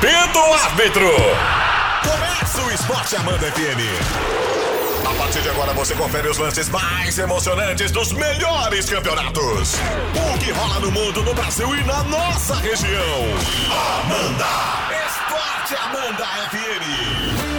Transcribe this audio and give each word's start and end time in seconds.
Apito 0.00 0.38
o 0.38 0.54
árbitro. 0.54 1.10
Começa 2.02 2.62
o 2.62 2.70
Esporte 2.72 3.16
Amanda 3.16 3.52
FM. 3.52 3.82
A 5.06 5.14
partir 5.14 5.42
de 5.42 5.50
agora 5.50 5.74
você 5.74 5.94
confere 5.94 6.26
os 6.26 6.38
lances 6.38 6.70
mais 6.70 7.18
emocionantes 7.18 7.90
dos 7.90 8.10
melhores 8.12 8.88
campeonatos. 8.88 9.74
O 10.14 10.38
que 10.38 10.52
rola 10.52 10.80
no 10.80 10.90
mundo, 10.90 11.22
no 11.22 11.34
Brasil 11.34 11.76
e 11.76 11.84
na 11.84 12.02
nossa 12.04 12.54
região. 12.54 13.26
Amanda. 14.00 14.46
Esporte 15.06 15.74
Amanda 15.84 16.24
FM. 16.48 17.50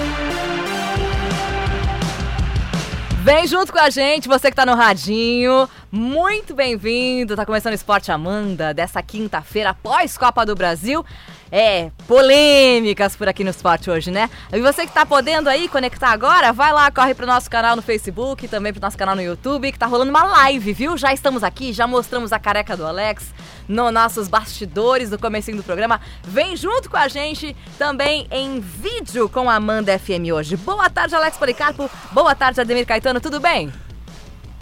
Vem 3.22 3.46
junto 3.46 3.72
com 3.72 3.78
a 3.78 3.92
gente, 3.92 4.28
você 4.28 4.50
que 4.50 4.56
tá 4.56 4.66
no 4.66 4.74
radinho. 4.74 5.70
Muito 5.92 6.56
bem-vindo. 6.56 7.36
Tá 7.36 7.46
começando 7.46 7.74
o 7.74 7.76
Esporte 7.76 8.12
Amanda 8.12 8.74
dessa 8.74 9.04
quinta-feira 9.04 9.70
após 9.70 10.18
Copa 10.18 10.44
do 10.44 10.56
Brasil. 10.56 11.06
É, 11.52 11.92
polêmicas 12.08 13.18
por 13.18 13.28
aqui 13.28 13.44
no 13.44 13.50
esporte 13.50 13.90
hoje, 13.90 14.10
né? 14.10 14.30
E 14.54 14.62
você 14.62 14.88
que 14.88 14.94
tá 14.94 15.06
podendo 15.06 15.50
aí 15.50 15.68
conectar 15.68 16.10
agora, 16.10 16.54
vai 16.54 16.72
lá, 16.72 16.90
corre 16.90 17.14
pro 17.14 17.28
nosso 17.28 17.50
canal 17.50 17.76
no 17.76 17.82
Facebook, 17.82 18.48
também 18.48 18.72
pro 18.72 18.82
nosso 18.82 18.98
canal 18.98 19.18
no 19.18 19.22
YouTube, 19.22 19.70
que 19.70 19.78
tá 19.78 19.86
rolando 19.86 20.12
uma 20.12 20.24
live, 20.24 20.72
viu? 20.72 20.98
Já 20.98 21.14
estamos 21.14 21.44
aqui, 21.44 21.74
já 21.74 21.86
mostramos 21.86 22.32
a 22.32 22.40
careca 22.40 22.78
do 22.78 22.86
Alex 22.86 23.34
nos 23.68 23.92
nossos 23.92 24.30
bastidores 24.30 25.10
do 25.10 25.20
comecinho 25.20 25.58
do 25.58 25.64
programa. 25.64 26.00
Vem 26.24 26.56
junto 26.56 26.90
com 26.90 26.96
a 26.96 27.10
gente 27.10 27.54
também 27.78 28.28
em 28.32 28.62
vídeo 28.62 29.28
com 29.28 29.50
a 29.50 29.56
Amanda 29.56 30.00
FM 30.00 30.32
hoje. 30.34 30.56
Boa 30.56 30.90
tarde, 30.90 31.16
Alex 31.16 31.36
Policarpo. 31.36 31.90
Boa 32.14 32.34
tarde, 32.34 32.62
Ademir 32.62 32.86
Caetano. 32.86 33.20
Tudo 33.20 33.42
bem? 33.42 33.74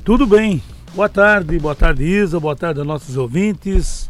Tudo 0.04 0.26
bem. 0.26 0.60
Boa 0.96 1.08
tarde, 1.08 1.60
boa 1.60 1.76
tarde, 1.76 2.04
Isa. 2.04 2.40
Boa 2.40 2.56
tarde 2.56 2.80
aos 2.80 2.88
nossos 2.88 3.16
ouvintes. 3.16 4.10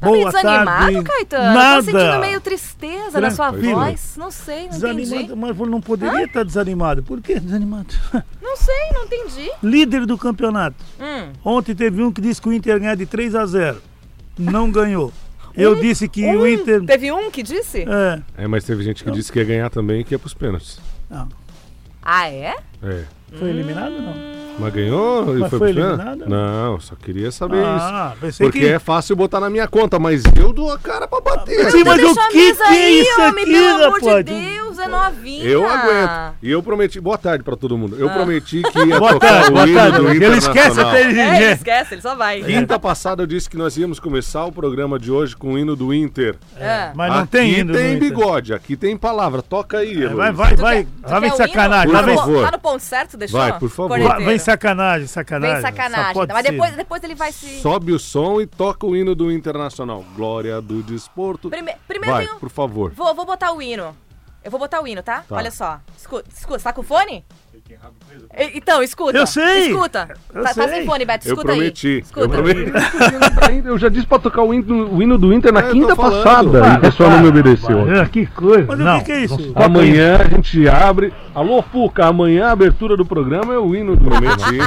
Tá 0.00 0.10
meio 0.10 0.20
boa 0.20 0.32
desanimado, 0.32 0.92
tarde. 0.92 1.02
Caetano? 1.02 1.54
Nada. 1.54 1.76
Tô 1.76 1.90
sentindo 1.90 2.18
meio 2.20 2.40
tristeza 2.40 3.20
na 3.20 3.30
sua 3.30 3.50
Tranquilo. 3.50 3.74
voz. 3.80 4.14
Não 4.16 4.30
sei, 4.30 4.68
não 4.68 4.76
entendi. 4.76 4.96
Desanimado, 5.02 5.36
mas 5.36 5.56
não 5.68 5.80
poderia 5.80 6.24
estar 6.24 6.42
desanimado. 6.44 7.02
Por 7.02 7.20
que 7.20 7.38
desanimado? 7.40 7.94
Não 8.46 8.56
sei, 8.56 8.90
não 8.94 9.04
entendi. 9.04 9.50
Líder 9.62 10.06
do 10.06 10.16
campeonato. 10.16 10.76
Hum. 11.00 11.30
Ontem 11.44 11.74
teve 11.74 12.00
um 12.02 12.10
que 12.12 12.20
disse 12.22 12.40
que 12.40 12.48
o 12.48 12.52
Inter 12.52 12.74
ia 12.74 12.78
ganhar 12.78 12.94
de 12.94 13.04
3 13.04 13.34
a 13.34 13.44
0. 13.44 13.82
Não 14.38 14.70
ganhou. 14.70 15.12
Eu 15.54 15.74
disse 15.74 16.08
que 16.08 16.24
o 16.24 16.42
Um, 16.42 16.46
Inter. 16.46 16.84
Teve 16.84 17.10
um 17.12 17.30
que 17.30 17.42
disse? 17.42 17.82
É, 17.82 18.22
É, 18.44 18.46
mas 18.46 18.64
teve 18.64 18.82
gente 18.84 19.02
que 19.04 19.10
disse 19.10 19.30
que 19.32 19.38
ia 19.40 19.44
ganhar 19.44 19.68
também 19.68 20.00
e 20.00 20.04
que 20.04 20.14
ia 20.14 20.18
pros 20.18 20.32
pênaltis. 20.32 20.78
não. 21.10 21.28
Ah, 22.00 22.28
é? 22.30 22.54
É. 22.82 23.04
Foi 23.38 23.48
eliminado 23.50 23.90
não? 23.92 24.36
Mas 24.58 24.72
ganhou 24.72 25.36
e 25.36 25.40
Mas 25.40 25.50
foi, 25.50 25.58
foi 25.58 25.68
eliminado? 25.68 26.24
Não, 26.26 26.80
só 26.80 26.94
queria 26.94 27.30
saber 27.30 27.62
Ah, 27.62 28.08
isso. 28.12 28.20
pensei 28.22 28.46
Porque 28.46 28.60
que. 28.60 28.66
é 28.66 28.78
fácil 28.78 29.14
botar 29.14 29.38
na 29.38 29.50
minha 29.50 29.68
conta, 29.68 29.98
mas 29.98 30.22
eu 30.34 30.50
dou 30.50 30.72
a 30.72 30.78
cara 30.78 31.06
pra 31.06 31.20
bater. 31.20 31.70
Sim, 31.70 31.84
mas 31.84 31.98
o 32.02 32.06
Deixa 32.06 32.20
a 32.22 32.28
que 32.30 32.36
mesa 32.38 32.64
que 32.64 32.72
é 32.74 32.84
aí, 32.86 33.00
isso 33.02 33.20
homem, 33.20 33.44
aqui, 33.44 33.52
pelo 33.52 33.84
amor 33.84 34.00
rapaz? 34.02 34.24
de 34.24 34.32
Deus, 34.32 34.78
é 34.78 34.88
novinha. 34.88 35.44
Eu 35.44 35.68
aguento. 35.68 36.34
E 36.42 36.50
eu 36.50 36.62
prometi. 36.62 36.98
Boa 36.98 37.18
tarde 37.18 37.44
pra 37.44 37.54
todo 37.54 37.76
mundo. 37.76 37.96
Eu 37.98 38.08
prometi 38.08 38.62
que 38.62 38.78
ia 38.82 38.98
Boa 38.98 39.12
tocar 39.12 39.28
tarde, 39.28 39.50
o 39.50 39.52
boa 39.52 39.66
hino 39.68 39.78
tarde. 39.78 39.98
do 39.98 40.08
Ele 40.08 40.24
esquece 40.24 40.46
Internacional. 40.48 40.88
até 40.90 41.00
ele. 41.02 41.20
É, 41.20 41.36
ele 41.36 41.44
é. 41.44 41.52
esquece, 41.52 41.94
ele 41.94 42.00
só 42.02 42.14
vai. 42.14 42.40
Quinta 42.42 42.78
passada 42.78 43.22
eu 43.22 43.26
disse 43.26 43.50
que 43.50 43.58
nós 43.58 43.76
íamos 43.76 44.00
começar 44.00 44.46
o 44.46 44.52
programa 44.52 44.98
de 44.98 45.12
hoje 45.12 45.36
com 45.36 45.52
o 45.52 45.58
hino 45.58 45.76
do 45.76 45.92
Inter. 45.92 46.34
É. 46.58 46.92
Mas 46.94 47.12
não 47.12 47.18
aqui 47.20 47.28
tem 47.30 47.60
indo. 47.60 47.74
tem 47.74 47.96
Inter. 47.96 48.08
bigode, 48.08 48.54
aqui 48.54 48.74
tem 48.74 48.96
palavra. 48.96 49.42
Toca 49.42 49.76
aí, 49.78 49.90
É, 50.02 50.06
Eloísa. 50.06 50.14
Vai, 50.16 50.32
vai, 50.32 50.54
Tu 50.56 50.62
vai. 50.62 50.76
quer- 50.84 50.86
tu 51.06 51.12
o 51.14 51.26
hino? 51.26 51.36
sacanagem. 51.36 51.92
Tá 51.92 52.00
vem, 52.00 52.16
favor. 52.16 52.44
tá 52.46 52.50
no 52.52 52.58
ponto 52.58 52.80
certo, 52.80 53.15
deixou? 53.16 53.40
Vai, 53.40 53.58
por 53.58 53.68
favor. 53.70 53.98
Lá 54.00 54.18
vem 54.18 54.38
sacanagem, 54.38 55.06
sacanagem. 55.06 55.54
Vem 55.56 55.62
Só 55.62 55.68
sacanagem. 55.76 56.12
pode 56.14 56.32
Mas 56.32 56.44
ser. 56.46 56.52
depois, 56.52 56.76
depois 56.76 57.04
ele 57.04 57.14
vai 57.14 57.32
se... 57.32 57.60
Sobe 57.60 57.92
o 57.92 57.98
som 57.98 58.40
e 58.40 58.46
toca 58.46 58.86
o 58.86 58.96
hino 58.96 59.14
do 59.14 59.30
Internacional. 59.32 60.04
Glória 60.14 60.60
do 60.60 60.82
desporto. 60.82 61.48
Prime- 61.50 61.76
primeiro 61.88 62.14
Vai, 62.14 62.26
por 62.38 62.50
favor. 62.50 62.92
Vou, 62.92 63.14
vou 63.14 63.24
botar 63.26 63.52
o 63.52 63.60
hino. 63.62 63.96
Eu 64.44 64.50
vou 64.50 64.60
botar 64.60 64.80
o 64.80 64.86
hino, 64.86 65.02
tá? 65.02 65.24
Tá. 65.28 65.34
Olha 65.34 65.50
só. 65.50 65.80
Escuta, 65.98 66.28
escuta. 66.32 66.58
Você 66.60 66.64
tá 66.64 66.72
com 66.72 66.82
fone? 66.82 67.24
Então, 68.54 68.82
escuta. 68.82 69.16
Eu 69.16 69.26
sei. 69.26 69.70
Escuta. 69.70 70.08
Eu 70.34 70.42
tá, 70.42 70.54
tá 70.54 70.62
sei. 70.64 70.68
sem 70.68 70.86
fone, 70.86 71.04
Beto. 71.04 71.26
Eu 71.26 71.34
Escuta 71.34 71.52
aí. 71.52 71.58
prometi. 71.58 71.98
Escuta. 71.98 72.26
Eu 72.26 72.28
prometi. 72.28 72.72
Eu 73.64 73.78
já 73.78 73.88
disse 73.88 74.06
pra 74.06 74.18
tocar 74.18 74.42
o 74.42 74.52
hino, 74.52 74.94
o 74.94 75.02
hino 75.02 75.16
do 75.16 75.32
Inter 75.32 75.52
na 75.52 75.60
É, 75.60 75.68
eu 75.68 75.72
quinta 75.72 75.96
passada 75.96 76.60
Para, 76.60 76.74
e 76.74 76.76
o 76.76 76.80
pessoal 76.80 77.10
não 77.10 77.20
me 77.20 77.28
obedeceu. 77.28 77.86
Ah, 78.00 78.06
que 78.06 78.26
coisa. 78.26 78.66
Mas 78.68 78.78
não. 78.78 78.98
o 78.98 79.04
que, 79.04 79.12
é 79.12 79.24
isso? 79.24 79.52
Amanhã 79.54 80.18
a 80.18 80.28
gente 80.28 80.68
abre. 80.68 81.12
Alô, 81.34 81.62
Fuca, 81.62 82.06
amanhã 82.06 82.48
a 82.48 82.52
abertura 82.52 82.96
do 82.96 83.04
programa 83.04 83.54
é 83.54 83.58
o 83.58 83.74
hino 83.74 83.96
do 83.96 84.04
de 84.10 84.58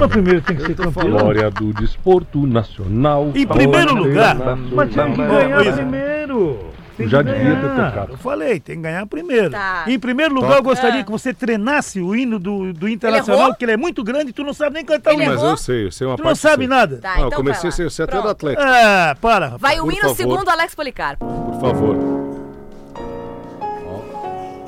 Mas 0.00 0.10
primeiro 0.10 0.40
tem 0.42 0.56
que 0.56 0.66
ser 0.66 0.74
campeão. 0.74 1.10
Glória 1.10 1.50
do 1.50 1.72
desporto 1.72 2.46
nacional. 2.46 3.30
Em 3.34 3.46
primeiro 3.46 3.94
lugar, 3.94 4.36
mas 4.72 4.90
tinha 4.92 5.10
que 5.10 5.16
ganhar 5.16 5.74
primeiro. 5.74 6.67
Tem 6.98 7.08
Já 7.08 7.22
que 7.22 7.30
devia 7.32 7.54
ter 7.54 7.68
tocado. 7.76 8.12
Eu 8.12 8.18
falei, 8.18 8.58
tem 8.58 8.74
que 8.76 8.82
ganhar 8.82 9.06
primeiro. 9.06 9.50
Tá. 9.52 9.84
Em 9.86 9.98
primeiro 9.98 10.34
lugar, 10.34 10.48
Toca. 10.48 10.58
eu 10.58 10.62
gostaria 10.64 11.00
Ah. 11.00 11.04
que 11.04 11.10
você 11.12 11.32
treinasse 11.32 12.00
o 12.00 12.14
hino 12.14 12.38
do, 12.40 12.72
do 12.72 12.88
Internacional, 12.88 13.38
errou? 13.42 13.52
porque 13.52 13.64
ele 13.64 13.72
é 13.72 13.76
muito 13.76 14.02
grande 14.02 14.30
e 14.30 14.32
tu 14.32 14.42
não 14.42 14.52
sabe 14.52 14.74
nem 14.74 14.84
cantar 14.84 15.12
Ele 15.12 15.20
o 15.20 15.22
hino. 15.24 15.34
Mas 15.34 15.42
eu 15.44 15.56
sei, 15.56 15.86
eu 15.86 15.92
sei 15.92 16.06
uma 16.08 16.16
Tu 16.16 16.22
parte. 16.24 16.28
não 16.28 16.34
sabe 16.36 16.64
eu 16.64 16.68
sei. 16.68 16.76
nada. 16.76 16.96
Tá, 16.98 17.12
Ah, 17.14 17.20
eu 17.20 17.26
então 17.28 17.36
comecei 17.38 17.62
vai 17.62 17.68
a 17.70 17.72
ser, 17.72 17.84
eu 17.84 17.90
sei 17.90 18.04
até 18.04 18.20
do. 18.20 18.28
Atlético. 18.28 18.62
Ah, 18.66 19.16
para, 19.20 19.44
rapaz. 19.46 19.60
Vai 19.62 19.78
o 19.80 19.84
Por 19.84 19.92
hino 19.92 20.00
favor. 20.02 20.16
segundo 20.16 20.48
Alex 20.50 20.74
Policarpo. 20.74 21.24
Por 21.24 21.60
favor. 21.60 21.96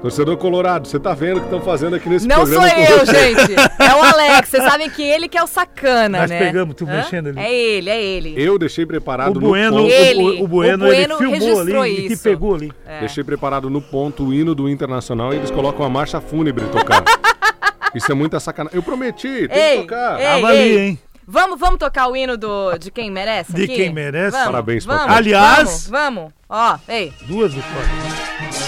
Torcedor 0.00 0.36
Colorado, 0.36 0.86
você 0.86 0.98
tá 0.98 1.12
vendo 1.12 1.38
o 1.38 1.40
que 1.40 1.46
estão 1.46 1.60
fazendo 1.60 1.96
aqui 1.96 2.08
nesse 2.08 2.26
Não 2.28 2.46
sou 2.46 2.60
programa 2.60 2.74
com 2.86 2.92
eu, 2.92 2.98
você. 3.00 3.34
gente. 3.34 3.54
É 3.80 3.94
o 3.96 4.02
Alex. 4.04 4.48
Vocês 4.48 4.62
sabem 4.62 4.88
que 4.90 5.02
ele 5.02 5.28
que 5.28 5.36
é 5.36 5.42
o 5.42 5.46
sacana, 5.46 6.20
Nós 6.20 6.30
né? 6.30 6.38
pegamos, 6.38 6.74
tu 6.76 6.84
Hã? 6.84 6.96
mexendo 6.98 7.28
ali. 7.28 7.38
É 7.40 7.52
ele, 7.52 7.90
é 7.90 8.00
ele. 8.02 8.34
Eu 8.40 8.58
deixei 8.58 8.86
preparado 8.86 9.36
O 9.38 9.40
no 9.40 9.48
Bueno, 9.48 9.76
ponto. 9.78 9.86
o, 9.88 9.90
Ele, 9.90 10.22
o, 10.22 10.44
o 10.44 10.48
Bueno, 10.48 10.84
o 10.84 10.88
ele 10.92 11.06
Bueno 11.08 11.18
filmou 11.18 11.38
registrou 11.56 11.82
ali 11.82 11.92
e 12.04 12.06
te 12.08 12.12
isso. 12.12 12.22
pegou 12.22 12.54
ali. 12.54 12.72
É. 12.86 13.00
Deixei 13.00 13.24
preparado 13.24 13.68
no 13.68 13.80
ponto 13.82 14.24
o 14.26 14.34
hino 14.34 14.54
do 14.54 14.68
Internacional 14.68 15.32
e 15.32 15.36
eles 15.36 15.50
colocam 15.50 15.84
a 15.84 15.88
marcha 15.88 16.20
fúnebre 16.20 16.64
tocando. 16.66 17.04
Isso 17.94 18.12
é 18.12 18.14
muita 18.14 18.38
sacanagem. 18.38 18.76
Eu 18.76 18.82
prometi, 18.82 19.48
tem 19.48 19.58
Ei, 19.58 19.74
que 19.76 19.82
tocar. 19.82 20.20
ei. 20.20 20.26
Tava 20.26 20.46
ali, 20.48 20.78
hein? 20.78 20.98
Vamos, 21.26 21.58
vamos 21.58 21.78
tocar 21.78 22.08
o 22.08 22.16
hino 22.16 22.36
do, 22.36 22.76
de 22.78 22.90
quem 22.90 23.10
merece 23.10 23.52
De 23.52 23.64
aqui? 23.64 23.74
quem 23.74 23.92
merece. 23.92 24.30
Vamos, 24.32 24.46
Parabéns 24.46 24.84
vamos. 24.84 25.08
Aliás- 25.16 25.88
Vamos, 25.88 25.88
vamos. 25.88 26.32
Ó, 26.48 26.78
ei. 26.88 27.12
Duas 27.26 27.52
vitórias. 27.52 28.67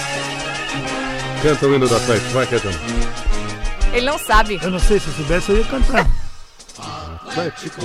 Canta 1.43 1.67
o 1.67 1.75
hino 1.75 1.89
do 1.89 1.97
Atlético, 1.97 2.31
vai, 2.31 2.47
Caetano. 2.47 2.79
Ele 3.93 4.07
não 4.07 4.19
sabe. 4.19 4.61
Eu 4.63 4.71
não 4.71 4.79
sei, 4.79 5.01
se 5.01 5.09
eu 5.09 5.15
soubesse 5.15 5.51
eu 5.51 5.59
ia 5.59 5.65
cantar. 5.65 6.07
Atlético. 7.27 7.81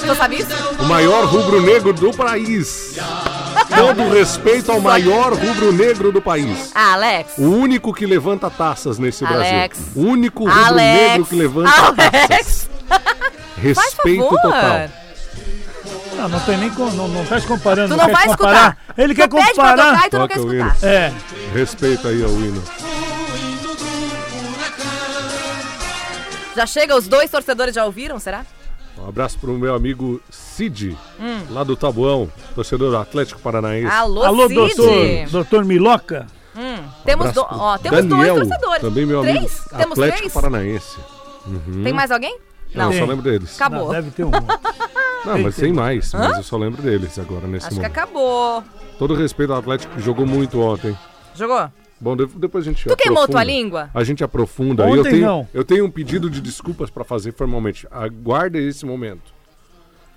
Você 0.00 0.14
sabe 0.14 0.36
isso? 0.36 0.48
O 0.80 0.84
maior 0.84 1.24
rubro-negro 1.26 1.92
do 1.92 2.12
país. 2.12 2.96
Todo 3.68 4.08
respeito 4.10 4.72
ao 4.72 4.80
maior 4.80 5.34
rubro-negro 5.34 6.10
do 6.10 6.22
país. 6.22 6.70
Ah, 6.74 6.94
Alex. 6.94 7.34
O 7.38 7.50
único 7.50 7.92
que 7.92 8.06
levanta 8.06 8.48
taças 8.50 8.98
nesse 8.98 9.24
Alex. 9.24 9.78
Brasil. 9.78 9.92
O 10.02 10.06
único 10.12 10.48
rubro-negro 10.48 11.26
que 11.26 11.34
levanta 11.36 11.70
taças. 11.70 12.00
Alex. 12.00 12.70
Faz 13.58 13.58
Respeito 13.58 14.22
favor. 14.24 14.40
total. 14.40 14.88
Não, 16.18 16.28
não 16.28 16.40
tem 16.40 16.56
nem 16.58 16.70
como, 16.70 16.90
não, 16.96 17.06
não 17.08 17.24
tá 17.24 17.40
se 17.40 17.46
comparando. 17.46 17.94
Tu 17.94 17.96
não 17.96 18.06
quer 18.06 18.12
vai 18.12 18.26
comparar. 18.26 18.76
escutar. 18.76 18.94
Ele 19.02 19.14
tu 19.14 19.16
quer 19.16 19.28
pede 19.28 19.54
pra 19.54 19.64
comparar. 19.70 19.92
tocar 19.92 20.06
e 20.06 20.10
tu 20.10 20.18
não 20.18 20.28
quer 20.28 20.34
Toca 20.34 20.48
o 20.48 20.54
hino. 20.54 20.66
escutar. 20.68 20.86
É, 20.88 21.12
Respeito 21.54 22.08
aí 22.08 22.22
ao 22.24 22.30
hino. 22.30 22.62
Já 26.56 26.66
chega, 26.66 26.96
os 26.96 27.06
dois 27.06 27.30
torcedores 27.30 27.74
já 27.74 27.84
ouviram, 27.84 28.18
será? 28.18 28.44
Um 28.98 29.08
abraço 29.08 29.38
pro 29.38 29.52
meu 29.52 29.74
amigo 29.76 30.20
Cid, 30.28 30.98
Hum. 31.20 31.42
lá 31.50 31.62
do 31.62 31.76
Tabuão, 31.76 32.28
torcedor 32.54 32.90
do 32.90 32.96
Atlético 32.96 33.40
Paranaense. 33.40 33.86
Alô, 33.94 34.24
alô, 34.24 34.48
Cid. 34.48 34.54
doutor, 34.56 35.28
doutor 35.30 35.64
Miloca. 35.64 36.26
Hum, 36.56 36.78
temos, 37.04 37.26
Um 37.26 37.30
Abraço 37.30 37.48
do... 37.48 37.62
ó, 37.62 37.78
temos 37.78 38.04
Daniel, 38.04 38.34
dois 38.34 38.48
torcedores. 38.48 38.80
Também 38.80 39.06
meu 39.06 39.20
três? 39.20 39.36
amigo 39.36 39.52
Temos 39.70 39.92
Atlético 39.92 40.18
três? 40.18 40.32
Paranaense. 40.32 40.96
Tem 41.84 41.92
mais 41.92 42.10
alguém? 42.10 42.36
Não, 42.74 42.92
só 42.92 43.04
lembro 43.04 43.22
deles. 43.22 43.54
Acabou. 43.54 43.84
Não, 43.86 43.92
deve 43.92 44.10
ter 44.10 44.24
um. 44.24 44.30
Não, 45.24 45.38
mas 45.38 45.56
tem. 45.56 45.72
mais, 45.72 46.12
mas 46.12 46.36
eu 46.38 46.42
só 46.42 46.56
lembro 46.56 46.80
deles 46.82 47.18
agora 47.18 47.46
nesse 47.46 47.66
Acho 47.66 47.76
que 47.76 47.82
momento. 47.82 47.92
acabou. 47.98 48.64
Todo 48.98 49.14
respeito 49.14 49.52
ao 49.52 49.58
Atlético 49.58 49.94
que 49.94 50.00
jogou 50.02 50.26
muito 50.26 50.60
ontem. 50.60 50.96
Jogou? 51.34 51.70
Bom, 52.00 52.16
de- 52.16 52.26
depois 52.26 52.64
a 52.66 52.70
gente 52.70 52.84
Tu 52.88 52.96
queimou 52.96 53.24
aprofunda. 53.24 53.44
tua 53.44 53.44
língua? 53.44 53.90
A 53.92 54.04
gente 54.04 54.22
aprofunda. 54.22 54.84
E 54.88 54.92
eu 54.92 55.00
Ontem 55.00 55.10
tenho, 55.10 55.26
não. 55.26 55.48
eu 55.52 55.64
tenho 55.64 55.84
um 55.84 55.90
pedido 55.90 56.30
de 56.30 56.40
desculpas 56.40 56.90
pra 56.90 57.02
fazer 57.04 57.32
formalmente. 57.32 57.86
Aguarde 57.90 58.58
esse 58.58 58.86
momento. 58.86 59.32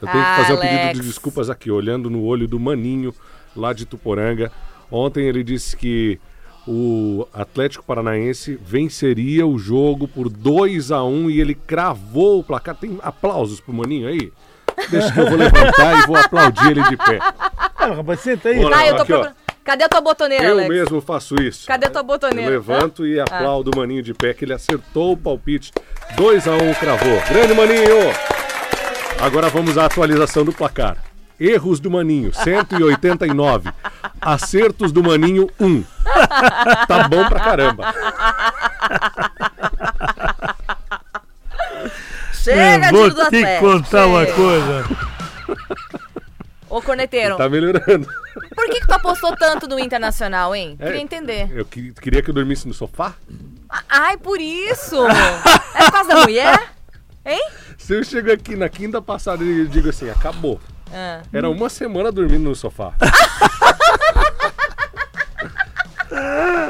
Eu 0.02 0.08
tenho 0.08 0.24
que 0.24 0.36
fazer 0.36 0.54
um 0.54 0.58
pedido 0.58 0.94
de 1.02 1.08
desculpas 1.08 1.50
aqui, 1.50 1.70
olhando 1.72 2.10
no 2.10 2.24
olho 2.24 2.48
do 2.48 2.60
Maninho, 2.60 3.14
lá 3.56 3.74
de 3.74 3.86
Tuporanga. 3.86 4.52
Ontem 4.92 5.26
ele 5.28 5.44
disse 5.44 5.76
que 5.78 6.20
o 6.68 7.28
Atlético 7.34 7.84
Paranaense 7.84 8.56
venceria 8.64 9.46
o 9.48 9.58
jogo 9.58 10.08
por 10.08 10.30
2 10.30 10.92
a 10.92 11.04
1 11.04 11.30
e 11.32 11.40
ele 11.42 11.56
cravou 11.56 12.40
o 12.40 12.44
placar. 12.44 12.76
Tem 12.76 13.00
aplausos 13.02 13.60
pro 13.60 13.74
Maninho 13.74 14.08
aí? 14.08 14.32
Deixa 14.90 15.12
que 15.12 15.20
eu 15.20 15.28
vou 15.28 15.38
levantar 15.38 16.00
e 16.00 16.08
vou 16.08 16.16
aplaudir 16.18 16.72
ele 16.72 16.84
de 16.84 16.98
pé. 16.98 17.20
Ah, 17.20 17.88
rapaz, 17.96 18.20
senta 18.20 18.50
aí. 18.50 18.60
Bora. 18.62 18.76
Tá, 18.76 18.88
eu 18.88 18.96
tô 18.96 19.02
aqui, 19.02 19.12
procurando. 19.14 19.36
Cadê 19.64 19.84
a 19.84 19.90
tua 19.90 20.02
botoneira, 20.02 20.44
Eu 20.46 20.52
Alex? 20.54 20.70
mesmo 20.70 21.02
faço 21.02 21.36
isso. 21.36 21.68
Cadê 21.68 21.86
a 21.86 21.90
tua 21.90 22.02
Eu 22.02 22.06
botoneira? 22.06 22.50
levanto 22.50 23.06
e 23.06 23.20
aplaudo 23.20 23.72
o 23.74 23.78
Maninho 23.78 24.02
de 24.02 24.14
pé, 24.14 24.34
que 24.34 24.44
ele 24.44 24.54
acertou 24.54 25.14
o 25.14 25.18
palpite. 25.18 25.72
2 26.16 26.48
a 26.48 26.52
1 26.54 26.74
cravou. 26.76 27.22
Grande 27.30 27.54
Maninho! 27.54 28.12
Agora 29.20 29.50
vamos 29.50 29.78
à 29.78 29.86
atualização 29.86 30.44
do 30.44 30.52
placar. 30.52 30.98
Erros 31.40 31.80
do 31.80 31.90
Maninho, 31.92 32.34
189. 32.34 33.72
Acertos 34.20 34.92
do 34.92 35.04
Maninho, 35.04 35.50
1. 35.60 35.84
Tá 36.88 37.08
bom 37.08 37.28
pra 37.28 37.40
caramba. 37.40 37.94
Chega 42.44 42.88
Eu 42.88 42.92
vou 42.92 43.10
de 43.10 43.16
do 43.16 43.22
te 43.22 43.28
Atlético. 43.28 43.66
contar 43.72 44.08
uma 44.08 44.26
chega. 44.26 44.36
coisa. 44.36 44.86
Ô, 46.70 46.82
Corneteiro, 46.82 47.36
Tá 47.38 47.50
melhorando. 47.50 48.08
por 48.56 48.66
que, 48.68 48.80
que 48.80 48.88
tu 48.88 48.94
apostou 48.94 49.36
tanto 49.36 49.68
no 49.68 49.78
Internacional, 49.78 50.56
hein? 50.56 50.76
É. 50.80 50.86
Queria 50.86 51.02
entender. 51.02 51.50
Eu 51.52 51.66
que- 51.66 51.92
queria 51.94 52.22
que 52.22 52.30
eu 52.30 52.34
dormisse 52.34 52.68
no 52.68 52.74
sofá. 52.74 53.14
Ai, 53.90 54.18
por 54.18 54.40
isso! 54.40 54.96
É 55.76 55.84
por 55.86 55.92
causa 55.92 56.10
da 56.16 56.22
mulher? 56.22 56.60
Hein? 57.26 57.42
Se 57.78 57.94
eu 57.96 58.04
chego 58.04 58.32
aqui 58.32 58.56
na 58.56 58.70
quinta 58.70 59.02
passada 59.02 59.44
e 59.44 59.68
digo 59.68 59.90
assim, 59.90 60.10
acabou. 60.10 60.60
Ah. 60.94 61.22
Era 61.32 61.50
uma 61.50 61.70
semana 61.70 62.12
dormindo 62.12 62.44
no 62.46 62.56
sofá. 62.56 62.94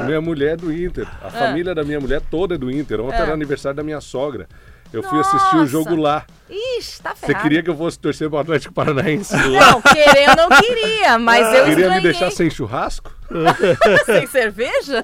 minha 0.04 0.20
mulher 0.20 0.54
é 0.54 0.56
do 0.56 0.72
Inter. 0.72 1.06
A 1.22 1.30
família 1.30 1.74
da 1.74 1.84
minha 1.84 2.00
mulher 2.00 2.20
toda 2.30 2.54
é 2.54 2.58
do 2.58 2.70
Inter. 2.70 3.00
Ontem 3.00 3.16
Ah. 3.18 3.22
era 3.22 3.32
aniversário 3.32 3.76
da 3.76 3.82
minha 3.82 4.00
sogra. 4.00 4.48
Eu 4.92 5.02
fui 5.02 5.18
assistir 5.20 5.54
o 5.56 5.58
Nossa. 5.60 5.70
jogo 5.70 5.96
lá. 5.96 6.24
Ixi, 6.50 7.00
tá 7.02 7.14
Você 7.14 7.26
ferrado. 7.26 7.42
queria 7.42 7.62
que 7.62 7.70
eu 7.70 7.76
fosse 7.76 7.98
torcer 7.98 8.28
pro 8.28 8.38
Atlético 8.38 8.74
Paranaense 8.74 9.34
lá? 9.34 9.70
Não, 9.72 9.80
querer 9.80 10.28
eu 10.28 10.36
não 10.36 10.48
queria, 10.60 11.18
mas 11.18 11.46
eu 11.46 11.52
Queria 11.64 11.66
me 11.66 11.80
estranhei. 11.82 12.02
deixar 12.02 12.30
sem 12.30 12.50
churrasco? 12.50 13.10
Sem 14.04 14.26
cerveja? 14.26 15.02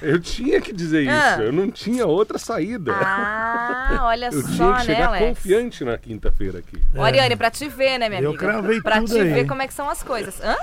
Eu 0.00 0.18
tinha 0.20 0.60
que 0.60 0.72
dizer 0.72 1.06
Ah. 1.08 1.32
isso. 1.32 1.42
Eu 1.42 1.52
não 1.52 1.70
tinha 1.70 2.06
outra 2.06 2.38
saída. 2.38 2.92
Ah, 2.94 3.98
olha 4.04 4.26
eu 4.26 4.40
só, 4.40 4.48
tinha 4.48 4.72
que 4.72 4.78
né, 4.78 4.84
chegar 4.84 5.08
Alex? 5.08 5.26
confiante 5.26 5.84
na 5.84 5.98
quinta-feira 5.98 6.60
aqui. 6.60 6.80
Ô, 6.94 7.02
Ariane, 7.02 7.34
pra 7.36 7.50
te 7.50 7.68
ver, 7.68 7.98
né, 7.98 8.08
minha 8.08 8.20
Eu 8.22 8.30
amiga? 8.30 8.44
cravei 8.46 8.80
pra 8.80 8.96
tudo 9.00 9.14
te 9.14 9.20
aí. 9.20 9.28
ver 9.32 9.46
como 9.46 9.60
é 9.62 9.66
que 9.66 9.74
são 9.74 9.90
as 9.90 10.02
coisas. 10.02 10.40
Hã? 10.42 10.56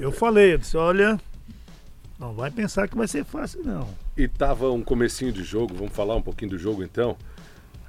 Eu 0.00 0.10
falei, 0.10 0.54
eu 0.54 0.58
disse, 0.58 0.76
olha, 0.76 1.20
não 2.18 2.32
vai 2.32 2.50
pensar 2.50 2.88
que 2.88 2.96
vai 2.96 3.06
ser 3.06 3.24
fácil, 3.24 3.60
não. 3.64 3.86
E 4.16 4.26
tava 4.26 4.70
um 4.70 4.82
comecinho 4.82 5.30
de 5.30 5.44
jogo, 5.44 5.74
vamos 5.74 5.92
falar 5.94 6.16
um 6.16 6.22
pouquinho 6.22 6.50
do 6.52 6.58
jogo 6.58 6.82
então. 6.82 7.16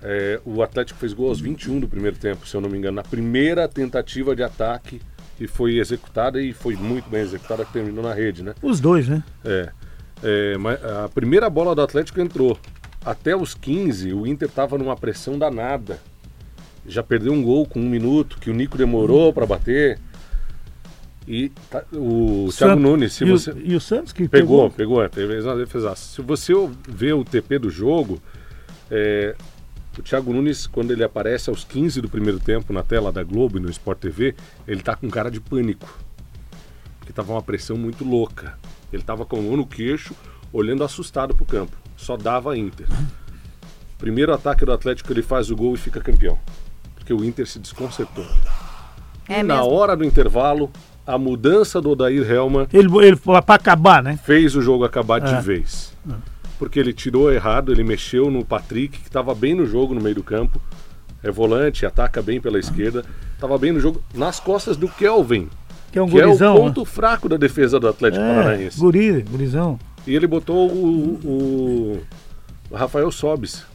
É, 0.05 0.39
o 0.45 0.61
Atlético 0.61 1.00
fez 1.00 1.13
gol 1.13 1.29
aos 1.29 1.39
21 1.39 1.79
do 1.79 1.88
primeiro 1.88 2.17
tempo, 2.17 2.45
se 2.45 2.53
eu 2.55 2.59
não 2.61 2.69
me 2.69 2.77
engano, 2.77 2.97
na 2.97 3.03
primeira 3.03 3.67
tentativa 3.69 4.35
de 4.35 4.44
ataque 4.44 5.01
que 5.38 5.47
foi 5.47 5.77
executada 5.77 6.41
e 6.41 6.51
foi 6.53 6.75
muito 6.75 7.09
bem 7.09 7.21
executada, 7.21 7.63
que 7.65 7.71
terminou 7.71 8.03
na 8.03 8.13
rede, 8.13 8.44
né? 8.44 8.53
Os 8.61 8.79
dois, 8.79 9.07
né? 9.07 9.23
É. 9.45 9.69
É, 10.21 10.57
mas 10.57 10.83
a 10.83 11.09
primeira 11.09 11.50
bola 11.50 11.73
do 11.73 11.81
Atlético 11.81 12.19
entrou. 12.21 12.57
Até 13.05 13.35
os 13.35 13.53
15, 13.53 14.13
o 14.13 14.27
Inter 14.27 14.47
tava 14.50 14.77
numa 14.77 14.95
pressão 14.95 15.38
danada. 15.39 16.00
Já 16.85 17.01
perdeu 17.01 17.31
um 17.33 17.41
gol 17.41 17.65
com 17.65 17.79
um 17.79 17.89
minuto, 17.89 18.38
que 18.39 18.50
o 18.50 18.53
Nico 18.53 18.77
demorou 18.77 19.31
para 19.33 19.45
bater. 19.45 20.00
E 21.27 21.50
tá- 21.69 21.83
o 21.94 22.50
Thiago 22.51 22.73
Sant- 22.73 22.79
Nunes, 22.81 23.13
se 23.13 23.23
e, 23.23 23.31
o- 23.31 23.38
você. 23.38 23.53
e 23.63 23.75
o 23.75 23.79
Santos 23.79 24.11
que 24.11 24.27
Pegou, 24.27 24.69
pegou. 24.69 25.00
pegou, 25.00 25.03
é, 25.03 25.09
fez 25.09 25.45
uma 25.45 25.55
defesaça. 25.55 26.15
Se 26.15 26.21
você 26.21 26.53
ver 26.88 27.13
o 27.13 27.23
TP 27.23 27.57
do 27.57 27.69
jogo, 27.69 28.21
é, 28.91 29.33
o 29.98 30.01
Thiago 30.01 30.34
Nunes, 30.34 30.66
quando 30.68 30.92
ele 30.92 31.04
aparece 31.04 31.50
aos 31.50 31.63
15 31.63 32.01
do 32.01 32.10
primeiro 32.10 32.40
tempo 32.40 32.74
na 32.74 32.81
tela 32.84 33.12
da 33.12 33.24
Globo 33.24 33.57
e 33.57 33.62
no 33.62 33.69
Sport 33.69 34.00
TV, 34.00 34.36
ele 34.68 34.81
tá 34.81 34.95
com 34.95 35.10
cara 35.10 35.30
de 35.30 35.40
pânico. 35.40 35.88
Porque 37.00 37.13
tava 37.13 37.34
uma 37.34 37.42
pressão 37.42 37.78
muito 37.78 38.04
louca. 38.04 38.57
Ele 38.92 39.04
tava 39.04 39.25
com 39.25 39.38
a 39.38 39.42
mão 39.42 39.57
no 39.57 39.66
queixo, 39.66 40.13
olhando 40.51 40.84
assustado 40.84 41.36
pro 41.36 41.45
campo. 41.45 41.75
Só 41.98 42.16
dava 42.18 42.57
Inter. 42.57 42.88
Primeiro 43.98 44.34
ataque 44.34 44.66
do 44.66 44.72
Atlético, 44.72 45.12
ele 45.13 45.22
faz 45.22 45.50
o 45.50 45.56
gol 45.56 45.74
e 45.75 45.78
fica 45.78 46.00
campeão. 46.01 46.38
Porque 46.96 47.13
o 47.13 47.24
Inter 47.24 47.48
se 47.48 47.60
desconcertou. 47.60 48.25
É 49.28 49.39
e 49.39 49.44
na 49.44 49.57
mesmo? 49.57 49.72
hora 49.72 49.96
do 49.96 50.04
intervalo, 50.04 50.72
a 51.07 51.18
mudança 51.18 51.81
do 51.81 51.92
Odair 51.92 52.30
Helman 52.30 52.68
Ele, 52.74 52.89
ele 53.06 53.16
foi 53.16 53.42
pra 53.42 53.56
acabar, 53.56 54.01
né? 54.04 54.18
fez 54.24 54.56
o 54.56 54.62
jogo 54.62 54.84
acabar 54.86 55.19
de 55.19 55.34
É. 55.34 55.42
vez. 55.42 55.82
Porque 56.63 56.80
ele 56.80 56.94
tirou 56.94 57.30
errado, 57.30 57.74
ele 57.74 57.83
mexeu 57.83 58.31
no 58.31 58.45
Patrick, 58.45 58.98
que 59.00 59.07
estava 59.10 59.36
bem 59.36 59.54
no 59.54 59.65
jogo 59.65 59.94
no 59.94 60.00
meio 60.00 60.15
do 60.15 60.24
campo. 60.24 60.62
É 61.21 61.30
volante, 61.30 61.86
ataca 61.86 62.21
bem 62.21 62.39
pela 62.39 62.57
esquerda. 62.57 63.04
Estava 63.36 63.57
bem 63.57 63.74
no 63.74 63.81
jogo, 63.81 64.01
nas 64.15 64.39
costas 64.39 64.77
do 64.77 64.88
Kelvin, 64.88 65.50
Que 65.92 66.00
é 66.00 66.01
um 66.01 66.07
que 66.07 66.18
é 66.18 66.24
o 66.24 66.27
gurizão. 66.27 66.56
ponto 66.56 66.86
fraco 66.86 67.27
da 67.27 67.36
defesa 67.36 67.77
do 67.81 67.88
Atlético 67.89 68.24
né? 68.24 68.31
É, 68.31 68.36
Paranaense. 68.44 68.80
guri, 68.80 69.21
gurizão. 69.24 69.77
E 70.07 70.15
ele 70.15 70.25
botou 70.25 70.69
o, 70.71 72.00
o- 72.71 72.74
Rafael 72.74 73.12
Sobis. 73.12 73.65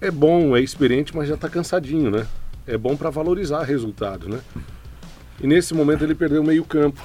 É 0.00 0.10
bom, 0.10 0.56
é 0.56 0.60
experiente, 0.60 1.14
mas 1.16 1.28
já 1.28 1.36
tá 1.36 1.48
cansadinho, 1.48 2.10
né? 2.10 2.26
É 2.66 2.76
bom 2.76 2.96
para 2.96 3.08
valorizar 3.08 3.62
resultado, 3.62 4.28
né? 4.28 4.40
E 5.40 5.46
nesse 5.46 5.74
momento 5.74 6.02
ele 6.02 6.14
perdeu 6.16 6.42
o 6.42 6.44
meio-campo. 6.44 7.00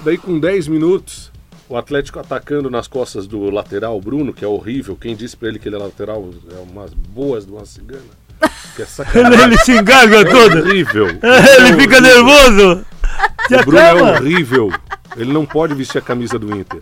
Daí 0.00 0.16
com 0.16 0.40
10 0.40 0.68
minutos, 0.68 1.30
o 1.68 1.76
Atlético 1.76 2.18
atacando 2.18 2.70
nas 2.70 2.86
costas 2.86 3.26
do 3.26 3.50
lateral 3.50 4.00
Bruno, 4.00 4.32
que 4.32 4.44
é 4.44 4.48
horrível. 4.48 4.96
Quem 5.00 5.14
disse 5.16 5.36
para 5.36 5.48
ele 5.48 5.58
que 5.58 5.68
ele 5.68 5.76
é 5.76 5.78
lateral 5.78 6.28
é 6.52 6.58
umas 6.70 6.92
boas 6.92 7.46
de 7.46 7.52
uma 7.52 7.64
cigana. 7.64 8.02
Que 8.76 8.82
é 8.82 8.84
Ele, 8.84 8.90
sacanagem. 8.90 9.40
ele 9.44 9.58
se 9.58 9.72
engasga 9.72 10.16
É 10.20 10.24
todo. 10.24 10.58
horrível. 10.58 11.06
Ele 11.22 11.80
fica 11.80 12.00
nervoso. 12.00 12.84
Se 13.48 13.54
O 13.56 13.64
Bruno 13.64 13.78
é 13.78 13.94
horrível. 13.94 14.72
Ele 15.16 15.32
não 15.32 15.46
pode 15.46 15.74
vestir 15.74 15.98
a 15.98 16.02
camisa 16.02 16.38
do 16.38 16.54
Inter. 16.54 16.80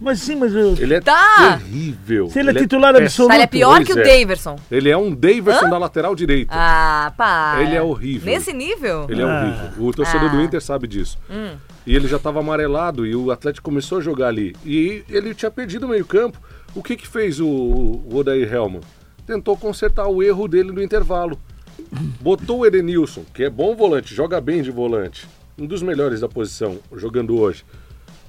Mas 0.00 0.20
sim, 0.20 0.34
mas 0.36 0.52
eu- 0.52 0.74
Ele 0.76 0.94
é 0.94 1.00
Tá. 1.00 1.58
terrível. 1.58 2.28
Se 2.28 2.40
ele 2.40 2.48
é 2.48 2.52
Ele 2.52 2.60
titular 2.60 2.92
péssimo. 2.92 3.06
absoluto. 3.06 3.28
Tá, 3.28 3.34
ele 3.36 3.44
é 3.44 3.46
pior 3.46 3.76
Pois 3.76 3.86
que 3.86 3.92
o 3.94 3.98
é. 4.00 4.02
Daverson. 4.20 4.56
Ele 4.70 4.90
é 4.90 4.96
um 4.96 5.14
Daverson 5.14 5.70
da 5.70 5.78
lateral 5.78 6.14
direita. 6.14 6.52
Ah, 6.54 7.12
pá. 7.16 7.58
Ele 7.60 7.74
é 7.76 7.82
horrível. 7.82 8.32
Nesse 8.32 8.52
nível? 8.52 9.06
Ele 9.08 9.22
é 9.22 9.24
Ah. 9.24 9.40
horrível. 9.68 9.86
O 9.86 9.92
torcedor 9.92 10.30
do 10.30 10.38
Ah. 10.38 10.42
Inter 10.42 10.60
sabe 10.60 10.86
disso. 10.88 11.16
E 11.86 11.94
ele 11.94 12.08
já 12.08 12.16
estava 12.16 12.40
amarelado 12.40 13.06
e 13.06 13.14
o 13.14 13.30
Atlético 13.30 13.64
começou 13.64 13.98
a 13.98 14.00
jogar 14.00 14.28
ali. 14.28 14.54
E 14.64 15.04
ele 15.08 15.32
tinha 15.34 15.50
perdido 15.50 15.86
o 15.86 15.88
meio-campo. 15.88 16.38
O 16.74 16.82
que 16.82 16.96
que 16.96 17.06
fez 17.06 17.38
o, 17.40 17.46
o 17.46 18.16
Odair 18.16 18.52
Helman? 18.52 18.80
Tentou 19.26 19.56
consertar 19.56 20.08
o 20.08 20.22
erro 20.22 20.48
dele 20.48 20.72
no 20.72 20.82
intervalo. 20.82 21.38
Botou 22.20 22.58
o 22.60 22.66
Edenilson, 22.66 23.24
que 23.32 23.44
é 23.44 23.50
bom 23.50 23.74
volante, 23.76 24.12
joga 24.14 24.40
bem 24.40 24.60
de 24.60 24.70
volante. 24.70 25.26
Um 25.56 25.66
dos 25.66 25.82
melhores 25.82 26.20
da 26.20 26.28
posição, 26.28 26.78
jogando 26.96 27.38
hoje. 27.38 27.64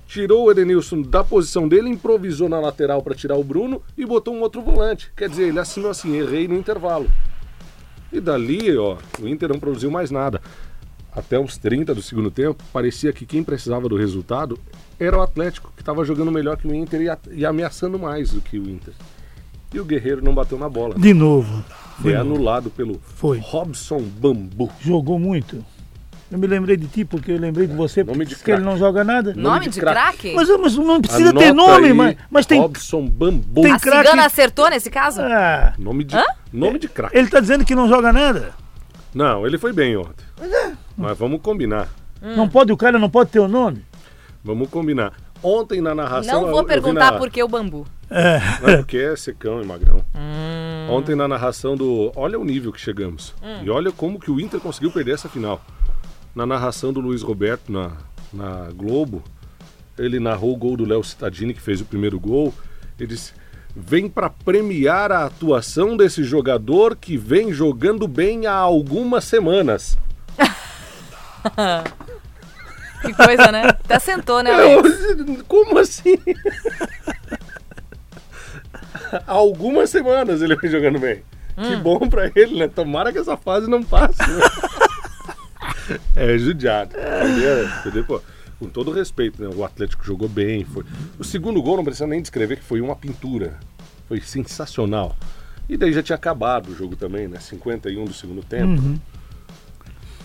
Tirou 0.07 0.45
o 0.45 0.51
Edenilson 0.51 1.01
da 1.01 1.23
posição 1.23 1.67
dele, 1.67 1.89
improvisou 1.89 2.47
na 2.47 2.59
lateral 2.59 3.01
para 3.01 3.15
tirar 3.15 3.35
o 3.37 3.43
Bruno 3.43 3.81
e 3.97 4.05
botou 4.05 4.33
um 4.35 4.41
outro 4.41 4.61
volante. 4.61 5.11
Quer 5.15 5.27
dizer, 5.29 5.47
ele 5.47 5.59
assinou 5.59 5.89
assim, 5.89 6.15
errei 6.15 6.47
no 6.47 6.55
intervalo. 6.55 7.09
E 8.13 8.19
dali, 8.19 8.77
ó, 8.77 8.97
o 9.19 9.27
Inter 9.27 9.49
não 9.49 9.59
produziu 9.59 9.89
mais 9.89 10.11
nada. 10.11 10.41
Até 11.11 11.39
os 11.39 11.57
30 11.57 11.95
do 11.95 12.01
segundo 12.01 12.29
tempo, 12.29 12.63
parecia 12.71 13.11
que 13.11 13.25
quem 13.25 13.43
precisava 13.43 13.89
do 13.89 13.95
resultado 13.95 14.59
era 14.99 15.17
o 15.17 15.21
Atlético, 15.21 15.71
que 15.75 15.81
estava 15.81 16.05
jogando 16.05 16.31
melhor 16.31 16.55
que 16.57 16.67
o 16.67 16.73
Inter 16.75 17.01
e, 17.01 17.09
a- 17.09 17.17
e 17.31 17.45
ameaçando 17.45 17.97
mais 17.97 18.31
do 18.31 18.41
que 18.41 18.59
o 18.59 18.69
Inter. 18.69 18.93
E 19.73 19.79
o 19.79 19.85
Guerreiro 19.85 20.23
não 20.23 20.33
bateu 20.35 20.57
na 20.59 20.69
bola. 20.69 20.95
De 20.95 21.13
novo. 21.13 21.63
Foi 22.01 22.11
de 22.11 22.17
novo. 22.17 22.33
anulado 22.35 22.69
pelo 22.69 22.99
Foi. 23.01 23.39
Robson 23.39 24.01
Bambu. 24.01 24.69
Jogou 24.81 25.17
muito. 25.17 25.65
Eu 26.31 26.39
me 26.39 26.47
lembrei 26.47 26.75
de 26.75 26.87
ti 26.87 27.05
porque 27.05 27.31
eu 27.31 27.37
lembrei 27.39 27.67
de 27.67 27.73
você, 27.75 28.03
Nome 28.03 28.25
porque 28.25 28.43
de 28.43 28.51
ele 28.51 28.63
não 28.63 28.77
joga 28.77 29.03
nada. 29.03 29.33
Nome 29.35 29.65
de 29.65 29.71
de 29.75 29.79
craque. 29.79 30.33
Mas, 30.35 30.49
mas 30.59 30.75
não 30.75 30.99
precisa 30.99 31.29
Anota 31.29 31.45
ter 31.45 31.53
nome, 31.53 31.87
aí, 31.87 31.93
mas, 31.93 32.17
mas 32.31 32.45
tem. 32.47 32.59
Robson 32.59 33.07
Bambu. 33.07 33.61
Tem 33.61 33.71
A 33.71 33.79
craque- 33.79 34.07
cigana 34.07 34.25
acertou 34.25 34.69
nesse 34.69 34.89
caso? 34.89 35.21
Ah, 35.21 35.73
Nome 35.77 36.03
de, 36.03 36.15
Hã? 36.15 36.23
nome 36.51 36.79
de 36.79 36.87
craque. 36.89 37.15
ele 37.15 37.27
tá 37.29 37.39
dizendo 37.39 37.63
que 37.63 37.75
não 37.75 37.87
joga 37.87 38.11
nada. 38.11 38.53
Não, 39.13 39.45
ele 39.45 39.57
foi 39.57 39.71
bem 39.71 39.95
ontem. 39.95 40.25
Mas 40.97 41.17
vamos 41.17 41.39
combinar. 41.41 41.87
Hum. 42.21 42.35
Não 42.35 42.49
pode, 42.49 42.71
o 42.73 42.77
cara 42.77 42.97
não 42.97 43.09
pode 43.09 43.29
ter 43.29 43.39
o 43.39 43.47
nome. 43.47 43.85
Vamos 44.43 44.67
combinar. 44.69 45.13
Ontem 45.43 45.79
na 45.79 45.93
narração. 45.93 46.41
Não 46.41 46.49
vou 46.49 46.59
eu 46.61 46.65
perguntar 46.65 47.11
na- 47.11 47.17
por 47.19 47.29
que 47.29 47.41
o 47.43 47.47
bambu. 47.47 47.85
É. 48.09 48.39
Não, 48.61 48.69
é 48.69 48.77
porque 48.77 48.97
é 48.97 49.15
secão 49.15 49.61
e 49.61 49.65
magrão. 49.65 50.01
Hum. 50.15 50.87
Ontem 50.89 51.15
na 51.15 51.27
narração 51.27 51.75
do. 51.75 52.11
Olha 52.15 52.39
o 52.39 52.43
nível 52.43 52.71
que 52.71 52.79
chegamos. 52.81 53.33
E 53.63 53.69
olha 53.69 53.91
como 53.91 54.19
que 54.19 54.29
o 54.31 54.39
Inter 54.39 54.59
conseguiu 54.59 54.91
perder 54.91 55.13
essa 55.13 55.29
final. 55.29 55.61
Na 56.35 56.45
narração 56.45 56.91
do 56.91 56.99
Luiz 56.99 57.21
Roberto 57.21 57.71
na, 57.71 57.93
na 58.33 58.69
Globo, 58.75 59.23
ele 59.97 60.19
narrou 60.19 60.53
o 60.53 60.57
gol 60.57 60.75
do 60.75 60.85
Léo 60.85 61.03
Cittadini, 61.03 61.53
que 61.53 61.61
fez 61.61 61.79
o 61.79 61.85
primeiro 61.85 62.19
gol. 62.19 62.53
Ele 62.99 63.07
disse: 63.07 63.31
vem 63.75 64.09
para 64.09 64.29
premiar 64.29 65.11
a 65.11 65.25
atuação 65.25 65.95
desse 65.95 66.23
jogador 66.23 66.95
que 66.95 67.15
vem 67.17 67.53
jogando 67.53 68.07
bem 68.07 68.45
há 68.47 68.53
algumas 68.53 69.23
semamas. 69.23 69.97
Que 73.01 73.13
coisa, 73.13 73.51
né? 73.51 73.67
Até 73.67 73.99
sentou, 73.99 74.41
né, 74.41 74.51
Alex? 74.51 74.89
como 75.47 75.77
assim? 75.77 76.17
Há 79.11 79.21
algumas 79.31 79.91
semanas 79.91 80.41
ele 80.41 80.55
vem 80.55 80.71
jogando 80.71 80.97
bem. 80.97 81.21
Que 81.55 81.75
bom 81.75 82.09
pra 82.09 82.31
ele, 82.35 82.57
né? 82.57 82.67
Tomara 82.67 83.13
que 83.13 83.19
essa 83.19 83.37
fase 83.37 83.69
não 83.69 83.83
passe. 83.83 84.19
né? 84.19 84.39
é 86.15 86.37
judiado. 86.37 86.95
Entendeu? 87.79 88.05
Pô, 88.05 88.21
com 88.59 88.67
todo 88.67 88.91
respeito, 88.91 89.41
né? 89.41 89.49
O 89.55 89.63
Atlético 89.63 90.03
jogou 90.03 90.29
bem. 90.29 90.63
Foi... 90.63 90.83
O 91.19 91.23
segundo 91.23 91.61
gol 91.61 91.77
não 91.77 91.83
precisa 91.83 92.07
nem 92.07 92.21
descrever 92.21 92.57
que 92.57 92.63
foi 92.63 92.81
uma 92.81 92.95
pintura. 92.95 93.59
Foi 94.07 94.21
sensacional. 94.21 95.15
E 95.67 95.75
daí 95.77 95.91
já 95.91 96.03
tinha 96.03 96.15
acabado 96.15 96.69
o 96.69 96.75
jogo 96.75 96.95
também, 96.95 97.27
né? 97.27 97.39
51 97.39 98.05
do 98.05 98.13
segundo 98.13 98.43
tempo. 98.43 98.99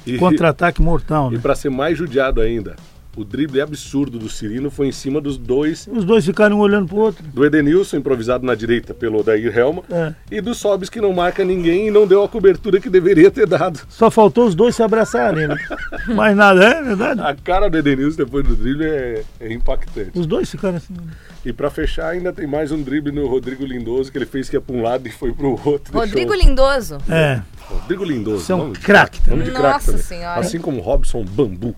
E, 0.06 0.16
Contra-ataque 0.16 0.80
mortal, 0.80 1.30
e 1.30 1.36
né? 1.36 1.40
pra 1.40 1.54
ser 1.54 1.70
mais 1.70 1.96
judiado 1.96 2.40
ainda, 2.40 2.76
o 3.16 3.24
drible 3.24 3.60
absurdo 3.60 4.18
do 4.18 4.28
Cirino 4.28 4.70
foi 4.70 4.86
em 4.88 4.92
cima 4.92 5.20
dos 5.20 5.36
dois. 5.36 5.88
Os 5.90 6.04
dois 6.04 6.24
ficaram 6.24 6.56
um 6.58 6.60
olhando 6.60 6.86
pro 6.88 6.96
outro. 6.98 7.24
Do 7.26 7.44
Edenilson, 7.44 7.96
improvisado 7.96 8.46
na 8.46 8.54
direita 8.54 8.94
pelo 8.94 9.18
Odair 9.20 9.56
Helma, 9.56 9.82
É. 9.90 10.14
e 10.30 10.40
do 10.40 10.54
Sobis, 10.54 10.88
que 10.88 11.00
não 11.00 11.12
marca 11.12 11.44
ninguém 11.44 11.88
e 11.88 11.90
não 11.90 12.06
deu 12.06 12.22
a 12.22 12.28
cobertura 12.28 12.80
que 12.80 12.88
deveria 12.88 13.30
ter 13.30 13.46
dado. 13.46 13.80
Só 13.88 14.10
faltou 14.10 14.46
os 14.46 14.54
dois 14.54 14.74
se 14.76 14.82
abraçarem, 14.82 15.48
né? 15.48 15.56
Mais 16.14 16.36
nada, 16.36 16.64
é 16.64 16.82
verdade? 16.82 17.20
A 17.20 17.34
cara 17.34 17.68
do 17.68 17.76
Edenilson 17.78 18.16
depois 18.18 18.46
do 18.46 18.54
drible 18.54 18.84
é, 18.86 19.22
é 19.40 19.52
impactante. 19.52 20.10
Os 20.18 20.26
dois 20.26 20.50
ficaram 20.50 20.76
assim. 20.76 20.92
né? 20.94 21.02
E 21.44 21.52
pra 21.54 21.70
fechar, 21.70 22.08
ainda 22.10 22.32
tem 22.32 22.46
mais 22.46 22.70
um 22.70 22.82
drible 22.82 23.10
no 23.12 23.26
Rodrigo 23.26 23.64
Lindoso, 23.64 24.12
que 24.12 24.18
ele 24.18 24.26
fez 24.26 24.48
que 24.50 24.56
ia 24.56 24.60
pra 24.60 24.76
um 24.76 24.82
lado 24.82 25.08
e 25.08 25.10
foi 25.10 25.32
pro 25.32 25.58
outro. 25.64 25.92
Rodrigo 25.92 26.32
Deixou- 26.32 26.48
Lindoso. 26.48 26.98
É. 27.08 27.40
Rodrigo 27.62 28.04
Lindoso. 28.04 28.44
Você 28.44 28.52
é 28.52 28.54
um 28.56 28.72
craque 28.72 29.20
Nome 29.30 29.44
de 29.44 29.50
craque 29.50 29.66
Nossa 29.66 29.86
também. 29.92 30.02
Senhora. 30.02 30.40
Assim 30.40 30.58
como 30.58 30.80
Robson 30.80 31.24
Bambu. 31.24 31.74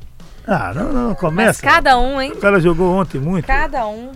Ah, 0.46 0.72
não, 0.74 0.92
não, 0.92 1.08
Mas 1.10 1.18
começa. 1.18 1.62
cada 1.62 1.98
um, 1.98 2.20
hein? 2.20 2.32
O 2.32 2.36
cara 2.36 2.60
jogou 2.60 2.94
ontem 2.96 3.20
muito. 3.20 3.46
Cada 3.46 3.86
um. 3.86 4.12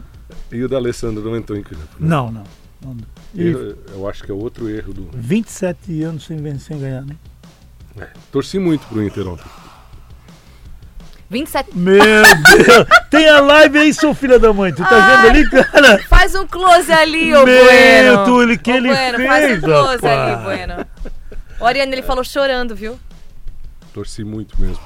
E 0.51 0.63
o 0.63 0.69
da 0.69 0.77
Alessandro 0.77 1.23
não 1.25 1.37
entrou 1.37 1.59
em 1.59 1.63
campo. 1.63 1.77
né? 1.99 2.09
Não, 2.09 2.31
não. 2.31 2.45
não. 2.83 2.97
E 3.35 3.47
Eu, 3.49 3.77
eu 3.95 4.09
acho 4.09 4.25
que 4.25 4.31
é 4.31 4.35
outro 4.35 4.69
erro 4.69 4.93
do. 4.93 5.09
27 5.15 6.03
anos 6.03 6.25
sem, 6.25 6.37
ven- 6.39 6.59
sem 6.59 6.79
ganhar, 6.79 7.03
né? 7.03 7.15
É, 8.01 8.07
torci 8.33 8.59
muito 8.59 8.87
pro 8.87 9.03
Inter 9.03 9.27
ontem. 9.29 9.45
27. 11.29 11.77
Meu 11.77 11.99
Deus! 12.01 12.87
Tem 13.11 13.29
a 13.29 13.41
live 13.41 13.79
aí, 13.79 13.93
seu 13.95 14.15
filho 14.15 14.39
da 14.39 14.53
mãe. 14.53 14.73
Tu 14.73 14.83
tá 14.85 15.17
vendo 15.17 15.31
ali, 15.31 15.51
cara? 15.51 15.99
Faz 16.09 16.35
um 16.37 16.47
close 16.47 16.93
ali, 16.93 17.35
ô 17.35 17.45
Meu, 17.45 17.65
Bueno. 17.65 18.25
tu, 18.25 18.43
ele- 18.43 18.57
que 18.59 18.71
Ô, 18.71 18.75
ele 18.77 18.89
bueno, 18.89 19.27
Faz 19.27 19.45
fez, 19.45 19.59
um 19.59 19.67
close 19.67 20.07
ali, 20.07 20.31
rapaz. 20.33 20.43
Bueno. 20.45 20.87
O 21.59 21.65
Ariane, 21.67 21.93
ele 21.93 22.03
falou 22.03 22.23
chorando, 22.23 22.77
viu? 22.77 22.99
Torci 23.93 24.23
muito 24.23 24.55
mesmo. 24.61 24.79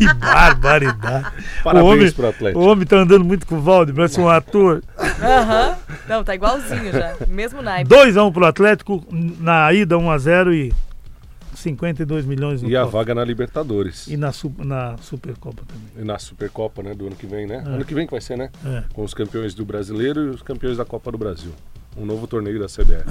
Que 0.00 0.14
barbaridade. 0.14 1.26
Parabéns 1.62 1.84
o 1.84 1.88
homem, 1.92 2.12
pro 2.12 2.28
Atlético. 2.28 2.58
O 2.58 2.66
homem 2.66 2.86
tá 2.86 2.96
andando 2.96 3.22
muito 3.24 3.46
com 3.46 3.56
o 3.56 3.60
Valde, 3.60 3.92
parece 3.92 4.18
um 4.18 4.28
ator. 4.28 4.82
Aham. 4.98 5.76
Não, 6.08 6.24
tá 6.24 6.34
igualzinho 6.34 6.90
já. 6.90 7.16
Mesmo 7.28 7.60
naipe. 7.60 7.90
2x1 7.94 8.32
pro 8.32 8.46
Atlético, 8.46 9.04
na 9.10 9.70
ida 9.74 9.96
1x0 9.96 10.54
e 10.54 10.72
52 11.54 12.24
milhões 12.24 12.62
no 12.62 12.70
E 12.70 12.76
a 12.76 12.80
cofre. 12.84 12.98
vaga 12.98 13.14
na 13.14 13.24
Libertadores. 13.24 14.06
E 14.06 14.16
na, 14.16 14.32
na 14.58 14.96
Supercopa 14.98 15.62
também. 15.66 15.84
E 15.98 16.04
na 16.04 16.18
Supercopa, 16.18 16.82
né, 16.82 16.94
do 16.94 17.06
ano 17.06 17.16
que 17.16 17.26
vem, 17.26 17.46
né? 17.46 17.62
Ano 17.66 17.84
que 17.84 17.94
vem 17.94 18.06
que 18.06 18.12
vai 18.12 18.20
ser, 18.22 18.38
né? 18.38 18.48
É. 18.64 18.84
Com 18.94 19.04
os 19.04 19.12
campeões 19.12 19.54
do 19.54 19.64
Brasileiro 19.66 20.24
e 20.28 20.30
os 20.30 20.40
campeões 20.40 20.78
da 20.78 20.84
Copa 20.86 21.12
do 21.12 21.18
Brasil. 21.18 21.52
Um 21.94 22.06
novo 22.06 22.26
torneio 22.26 22.58
da 22.58 22.66
CBF. 22.66 23.04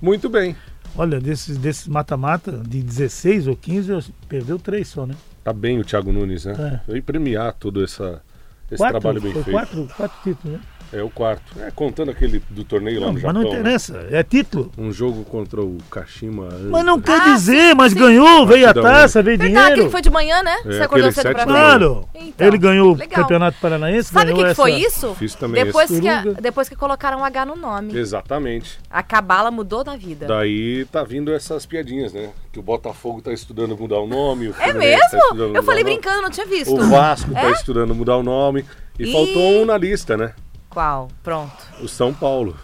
Muito 0.00 0.28
bem. 0.28 0.54
Olha, 0.96 1.20
desses 1.20 1.56
desses 1.56 1.86
mata-mata, 1.88 2.52
de 2.66 2.82
16 2.82 3.46
ou 3.48 3.56
15, 3.56 3.90
eu- 3.90 4.02
perdeu 4.28 4.58
3 4.58 4.86
só, 4.86 5.06
né? 5.06 5.14
Tá 5.42 5.52
bem 5.52 5.78
o 5.78 5.84
Thiago 5.84 6.12
Nunes, 6.12 6.44
né? 6.44 6.80
É. 6.86 6.90
Veio 6.92 7.02
premiar 7.02 7.52
todo 7.54 7.82
essa, 7.82 8.22
esse 8.70 8.76
Quatro, 8.78 9.00
trabalho 9.00 9.20
bem 9.20 9.32
feito. 9.32 9.50
quatro, 9.50 9.88
quatro 9.96 10.18
títulos, 10.22 10.58
né? 10.58 10.64
É 10.92 11.00
o 11.02 11.08
quarto. 11.08 11.56
É, 11.60 11.70
contando 11.70 12.10
aquele 12.10 12.42
do 12.50 12.64
torneio 12.64 12.98
lá 13.00 13.06
Não, 13.06 13.12
no 13.12 13.14
mas 13.14 13.22
Japão. 13.22 13.42
não 13.42 13.48
né? 13.50 13.58
interessa, 13.60 14.06
é 14.10 14.22
título. 14.24 14.72
Um 14.76 14.90
jogo 14.92 15.24
contra 15.24 15.60
o 15.62 15.78
Kashima. 15.88 16.48
Mas 16.68 16.84
não 16.84 17.00
quer 17.00 17.20
Ah, 17.20 17.24
dizer, 17.34 17.76
mas 17.76 17.92
sim. 17.92 17.98
ganhou, 17.98 18.44
veio 18.44 18.68
a 18.68 18.74
taça, 18.74 19.22
veio 19.22 19.38
Verdade, 19.38 19.58
aquele 19.58 19.72
dinheiro. 19.74 19.90
foi 19.92 20.02
de 20.02 20.10
manhã, 20.10 20.42
né? 20.42 20.56
Você 20.64 20.82
acordou 20.82 21.08
aquele 21.08 21.22
cedo 21.22 21.32
pra. 21.34 21.44
Claro, 21.44 22.08
Então, 22.12 22.46
ele 22.48 22.58
ganhou 22.58 22.96
legal. 22.96 23.06
o 23.06 23.22
Campeonato 23.22 23.56
Paranaense, 23.60 24.12
Sabe 24.12 24.32
o 24.32 24.34
que, 24.34 24.44
que 24.46 24.54
foi 24.54 24.72
essa- 24.72 24.86
isso? 24.88 25.14
Fiz 25.14 25.34
também 25.36 25.64
Depois 25.64 25.88
que, 26.00 26.08
a- 26.08 26.22
depois 26.40 26.68
que 26.68 26.74
colocaram 26.74 27.20
um 27.20 27.24
H 27.24 27.46
no 27.46 27.54
nome. 27.54 27.96
Exatamente. 27.96 28.78
A 28.90 29.02
cabala 29.02 29.50
mudou 29.52 29.84
na 29.84 29.96
vida. 29.96 30.26
Daí 30.26 30.84
tá 30.86 31.04
vindo 31.04 31.32
essas 31.32 31.64
piadinhas, 31.66 32.12
né? 32.12 32.30
Que 32.52 32.58
o 32.58 32.62
Botafogo 32.62 33.22
tá 33.22 33.32
estudando 33.32 33.76
mudar 33.76 34.00
o 34.00 34.08
nome. 34.08 34.48
O 34.48 34.54
É 34.58 34.72
Tá 34.72 34.74
mesmo? 34.78 35.04
estudando 35.18 35.54
Eu 35.54 35.62
falei 35.62 35.84
brincando, 35.84 36.22
não 36.22 36.30
tinha 36.30 36.46
visto. 36.46 36.74
O 36.74 36.88
Vasco 36.88 37.32
tá 37.32 37.42
É? 37.48 37.50
estudando 37.52 37.94
mudar 37.94 38.16
o 38.16 38.24
nome. 38.24 38.64
E 38.98 39.04
Ih. 39.04 39.12
faltou 39.12 39.62
um 39.62 39.64
na 39.64 39.78
lista, 39.78 40.16
né? 40.16 40.32
Qual? 40.70 41.08
Pronto. 41.22 41.52
O 41.82 41.88
São 41.88 42.14
Paulo. 42.14 42.56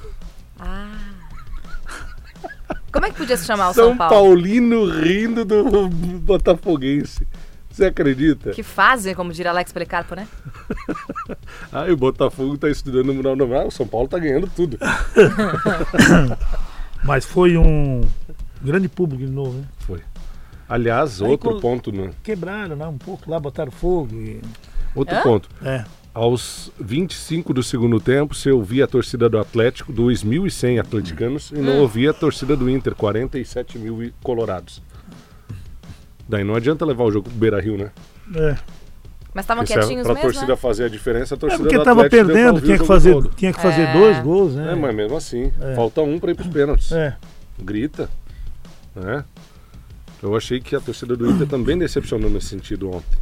Ah. 0.59 0.93
Como 2.93 3.05
é 3.05 3.11
que 3.11 3.17
podia 3.17 3.37
se 3.37 3.45
chamar 3.45 3.71
o 3.71 3.75
São, 3.75 3.89
São, 3.89 3.97
Paulo? 3.97 4.15
Paulino 4.15 4.87
rindo 4.89 5.45
do 5.45 5.89
Botafoguense. 6.21 7.27
Você 7.69 7.85
acredita? 7.85 8.53
Que 8.53 8.63
fazem, 8.63 9.15
como 9.15 9.33
diria 9.33 9.51
Alex 9.51 9.71
Policarpo, 9.73 10.15
né? 10.15 10.27
Ah, 11.73 11.87
e 11.89 11.93
o 11.93 11.97
Botafogo 11.97 12.57
tá 12.57 12.71
estudando 12.71 13.11
o 13.11 13.23
nome. 13.23 13.55
Ah, 13.55 13.67
o 13.67 13.71
São 13.71 13.87
Paulo 13.87 14.09
tá 14.09 14.19
ganhando 14.19 14.49
tudo. 14.49 14.79
Mas 17.05 17.25
foi 17.27 17.57
um 17.57 18.03
grande 18.63 18.89
público 18.89 19.25
de 19.25 19.31
novo, 19.31 19.59
né? 19.59 19.65
Foi. 19.81 20.01
Aliás, 20.69 21.21
Aí 21.21 21.29
outro 21.29 21.61
ponto, 21.61 21.93
né? 21.93 22.13
Quebraram 22.23 22.79
lá 22.79 22.89
um 22.89 22.97
pouco, 22.97 23.31
lá 23.31 23.39
botaram 23.39 23.71
fogo 23.71 24.15
e... 24.15 24.41
Outro 24.95 25.17
Hã? 25.17 25.23
ponto. 25.23 25.49
É, 25.63 25.85
Aos 26.21 26.73
25 26.81 27.53
do 27.53 27.63
segundo 27.63 28.01
tempo, 28.01 28.35
você 28.35 28.51
ouvia 28.51 28.85
a 28.85 28.87
torcida 28.87 29.29
do 29.29 29.39
Atlético, 29.39 29.93
2.100 29.93 30.81
atleticanos, 30.81 31.51
e 31.51 31.57
Hum. 31.59 31.63
não 31.63 31.81
ouvia 31.81 32.11
a 32.11 32.15
torcida 32.15 32.57
do 32.57 32.71
Inter, 32.71 32.95
47 32.95 33.79
mil 33.79 34.03
e 34.03 34.15
colorados. 34.23 34.81
Daí 36.27 36.43
não 36.43 36.55
adianta 36.55 36.87
levar 36.87 37.05
o 37.05 37.13
jogo 37.13 37.29
pro 37.29 37.39
Beira 37.39 37.61
Rio, 37.61 37.77
né? 37.77 37.91
é. 38.35 38.57
Mas 39.35 39.45
estavam 39.45 39.67
se 39.67 39.75
a- 39.75 39.77
quietinhos 39.81 40.05
pra 40.05 40.15
mesmo, 40.15 40.31
torcida 40.31 40.53
né? 40.53 40.57
fazer 40.57 40.85
a 40.85 40.89
diferença, 40.89 41.35
a 41.35 41.37
É 41.37 41.39
torcida 41.39 41.63
porque 41.65 41.77
do 41.77 41.85
tava 41.85 42.07
Atlético 42.07 42.33
perdendo, 42.33 42.61
tinha 42.63 42.79
que 42.79 42.87
fazer, 42.87 43.13
todo. 43.13 43.29
tinha 43.37 43.53
que 43.53 43.61
fazer 43.61 43.83
É. 43.83 43.93
dois 43.93 44.19
gols, 44.21 44.55
né? 44.55 44.73
É, 44.73 44.75
mas 44.75 44.95
mesmo 44.97 45.15
assim, 45.19 45.53
É. 45.61 45.75
falta 45.75 46.01
um 46.01 46.19
pra 46.19 46.31
ir 46.31 46.35
pros 46.35 46.49
pênaltis. 46.49 46.91
É. 46.93 47.15
Grita. 47.63 48.09
Né? 48.95 49.23
Eu 50.23 50.35
achei 50.35 50.59
que 50.61 50.75
a 50.75 50.81
torcida 50.81 51.15
do 51.15 51.31
Inter 51.31 51.47
também 51.47 51.77
decepcionou 51.77 52.31
nesse 52.31 52.47
sentido 52.47 52.89
ontem. 52.91 53.19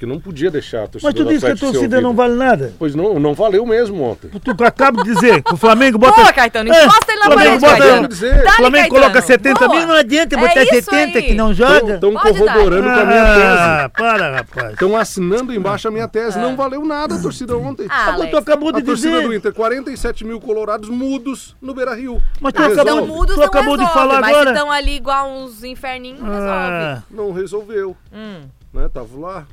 Que 0.00 0.06
não 0.06 0.18
podia 0.18 0.50
deixar 0.50 0.84
a 0.84 0.88
torcida 0.88 1.12
Mas 1.12 1.14
tu 1.14 1.28
disse 1.28 1.44
que 1.44 1.52
a 1.52 1.56
torcida 1.56 2.00
não 2.00 2.14
vale 2.14 2.32
nada. 2.34 2.72
Pois 2.78 2.94
não, 2.94 3.20
não 3.20 3.34
valeu 3.34 3.66
mesmo 3.66 4.02
ontem. 4.02 4.30
Tu 4.30 4.64
acaba 4.64 5.02
de 5.04 5.12
dizer 5.12 5.42
que 5.42 5.52
o 5.52 5.58
Flamengo 5.58 5.98
bota... 5.98 6.18
Boa, 6.22 6.32
Caetano, 6.32 6.72
É, 6.72 6.84
encosta 6.86 7.12
ele 7.12 7.18
na 7.20 7.26
Flamengo 7.26 7.60
parede, 7.60 7.60
bota- 7.60 7.76
Caetano. 7.90 8.08
dizer, 8.08 8.42
Flamengo 8.56 8.72
Caetano. 8.88 8.88
coloca 8.88 9.20
70 9.20 9.58
Boa. 9.68 9.78
mil, 9.78 9.86
não 9.88 9.94
adianta 9.94 10.34
É 10.36 10.38
botar 10.38 10.62
isso 10.62 10.90
70 10.90 11.18
aí. 11.18 11.24
que 11.26 11.34
não 11.34 11.52
joga. 11.52 11.94
Estão 11.96 12.14
dar. 12.14 12.22
corroborando 12.22 12.82
com 12.84 12.98
a 12.98 13.04
minha 13.04 13.24
tese. 13.26 13.58
Ah, 13.58 13.90
para, 13.94 14.36
rapaz. 14.36 14.72
Estão 14.72 14.96
assinando 14.96 15.52
embaixo 15.52 15.86
a 15.86 15.90
minha 15.90 16.08
tese. 16.08 16.38
Não 16.38 16.56
valeu 16.56 16.82
nada 16.82 17.16
a 17.16 17.20
torcida 17.20 17.54
ontem. 17.58 17.86
Ah, 17.90 18.04
Mas 18.06 18.14
Alex. 18.14 18.30
tu 18.30 18.38
acabou 18.38 18.70
a 18.70 18.72
de 18.72 18.82
torcida 18.82 19.16
do 19.20 19.22
dizer. 19.24 19.36
Inter, 19.36 19.52
47 19.52 20.24
mil 20.24 20.40
colorados 20.40 20.88
mudos 20.88 21.54
no 21.60 21.74
Beira 21.74 21.94
Rio. 21.94 22.22
Mas 22.40 22.54
tu 22.54 22.62
Ah, 22.62 22.66
acabou, 22.68 22.94
estão 22.94 23.06
mudos, 23.06 23.34
tu 23.34 23.38
não 23.38 23.46
acabou 23.46 23.76
de 23.76 23.84
resolve, 23.84 23.92
falar 24.08 24.20
mas 24.22 24.30
agora. 24.30 24.46
se 24.46 24.52
estão 24.54 24.72
ali 24.72 24.96
igual 24.96 25.30
uns 25.30 25.62
inferninhos, 25.62 26.22
resolve. 26.22 26.48
Ah, 26.48 27.02
Não 27.10 27.32
resolveu. 27.32 27.94
Hum. 28.10 28.40
Né? 28.72 28.88
Tava 28.88 29.18
lá. 29.18 29.46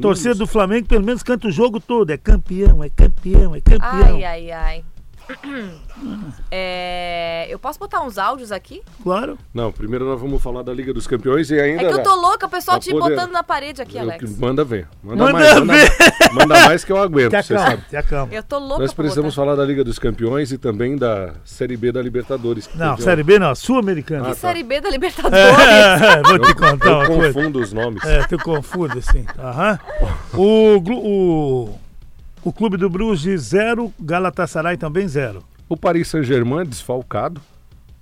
torcida 0.00 0.34
do 0.34 0.46
Flamengo 0.46 0.88
pelo 0.88 1.04
menos 1.04 1.22
canta 1.22 1.48
o 1.48 1.50
jogo 1.50 1.80
todo. 1.80 2.10
É 2.10 2.16
campeão, 2.16 2.82
é 2.82 2.88
campeão, 2.88 3.54
é 3.54 3.60
campeão. 3.60 4.16
Ai, 4.16 4.24
ai, 4.24 4.50
ai. 4.50 4.84
É, 6.50 7.46
eu 7.48 7.58
posso 7.58 7.78
botar 7.78 8.00
uns 8.02 8.18
áudios 8.18 8.52
aqui? 8.52 8.82
Claro. 9.02 9.38
Não, 9.52 9.72
primeiro 9.72 10.04
nós 10.04 10.20
vamos 10.20 10.42
falar 10.42 10.62
da 10.62 10.72
Liga 10.72 10.92
dos 10.92 11.06
Campeões 11.06 11.50
e 11.50 11.60
ainda. 11.60 11.82
É 11.82 11.88
que 11.88 11.92
eu 11.94 12.02
tô 12.02 12.14
louca, 12.14 12.46
o 12.46 12.50
pessoal 12.50 12.76
Pra 12.78 12.84
te 12.84 12.90
poder- 12.90 13.14
botando 13.16 13.32
na 13.32 13.42
parede 13.42 13.80
aqui, 13.82 13.96
Eu 13.96 14.02
Alex. 14.02 14.38
Manda 14.38 14.64
ver. 14.64 14.86
Manda, 15.02 15.24
Manda 15.24 15.32
mais. 15.32 15.54
Manda, 15.54 15.72
ver. 15.74 15.90
manda 16.34 16.60
mais 16.66 16.84
que 16.84 16.92
eu 16.92 16.98
aguento. 17.00 17.30
Te 17.30 17.42
Você 17.42 17.54
acalma, 17.54 17.70
sabe. 17.70 17.82
te 17.88 17.96
acalma. 17.96 18.32
Eu 18.34 18.42
tô 18.42 18.58
louca 18.58 18.82
Nós 18.82 18.92
precisamos 18.92 19.34
botar. 19.34 19.46
falar 19.46 19.56
da 19.56 19.64
Liga 19.64 19.82
dos 19.84 19.98
Campeões 19.98 20.52
e 20.52 20.58
também 20.58 20.96
da 20.96 21.34
Série 21.44 21.76
B 21.76 21.90
da 21.92 22.02
Libertadores. 22.02 22.68
Não, 22.74 22.96
Série 22.96 23.22
B 23.22 23.38
não, 23.38 23.54
Sul-Americana. 23.54 24.22
Ah, 24.28 24.34
Que 24.34 24.40
tá. 24.40 24.48
Série 24.48 24.62
B 24.62 24.80
da 24.80 24.90
Libertadores. 24.90 25.38
É, 25.38 26.22
vou 26.22 26.38
te 26.38 26.48
Eu, 26.50 26.56
contar 26.56 26.88
eu 26.88 26.94
uma 26.96 27.06
coisa. 27.06 27.32
confundo 27.32 27.58
os 27.60 27.72
nomes. 27.72 28.04
É, 28.04 28.22
tu 28.26 28.38
confunde, 28.38 29.02
sim. 29.02 29.24
Aham. 29.38 29.78
O, 30.34 30.76
o, 30.90 31.78
o 32.44 32.52
Clube 32.52 32.76
do 32.76 32.88
Bruges, 32.90 33.40
zero. 33.42 33.92
Galatasaray 34.00 34.76
também, 34.76 35.08
zero. 35.08 35.42
O 35.68 35.76
Paris 35.76 36.08
Saint-Germain, 36.08 36.64
desfalcado, 36.66 37.40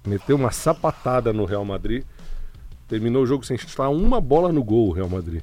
meteu 0.06 0.36
uma 0.36 0.50
sapatada 0.50 1.32
no 1.32 1.44
Real 1.44 1.64
Madrid. 1.64 2.04
Terminou 2.88 3.22
o 3.22 3.26
jogo 3.26 3.44
sem 3.44 3.56
chutar 3.56 3.88
uma 3.88 4.20
bola 4.20 4.52
no 4.52 4.62
gol, 4.62 4.88
o 4.88 4.92
Real 4.92 5.08
Madrid. 5.08 5.42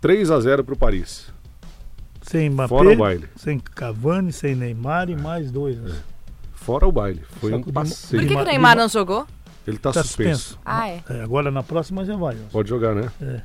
3 0.00 0.30
a 0.30 0.40
0 0.40 0.64
pro 0.64 0.76
Paris. 0.76 1.26
Sem 2.22 2.50
Mbappé, 2.50 2.68
Fora 2.68 2.90
o 2.90 2.96
baile. 2.96 3.28
sem 3.36 3.58
Cavani, 3.58 4.32
sem 4.32 4.54
Neymar 4.56 5.08
e 5.08 5.14
mais 5.16 5.50
dois. 5.52 5.76
né? 5.78 5.94
Fora 6.54 6.86
o 6.86 6.90
baile. 6.90 7.22
Foi 7.40 7.50
Só 7.50 7.56
um 7.56 7.60
o 7.60 7.72
passeio. 7.72 8.22
Por 8.22 8.28
que, 8.28 8.34
que 8.34 8.40
o 8.40 8.44
Neymar- 8.44 8.76
não 8.76 8.88
jogou? 8.88 9.26
Ele 9.66 9.78
tá, 9.78 9.92
Tá 9.92 10.02
suspenso. 10.02 10.38
suspenso. 10.40 10.58
Ah, 10.64 10.88
é. 10.88 11.02
É, 11.10 11.22
agora 11.22 11.50
na 11.50 11.62
próxima 11.62 12.04
já 12.04 12.16
vai. 12.16 12.36
Pode 12.50 12.68
jogar, 12.68 12.94
né? 12.94 13.10
Não 13.20 13.40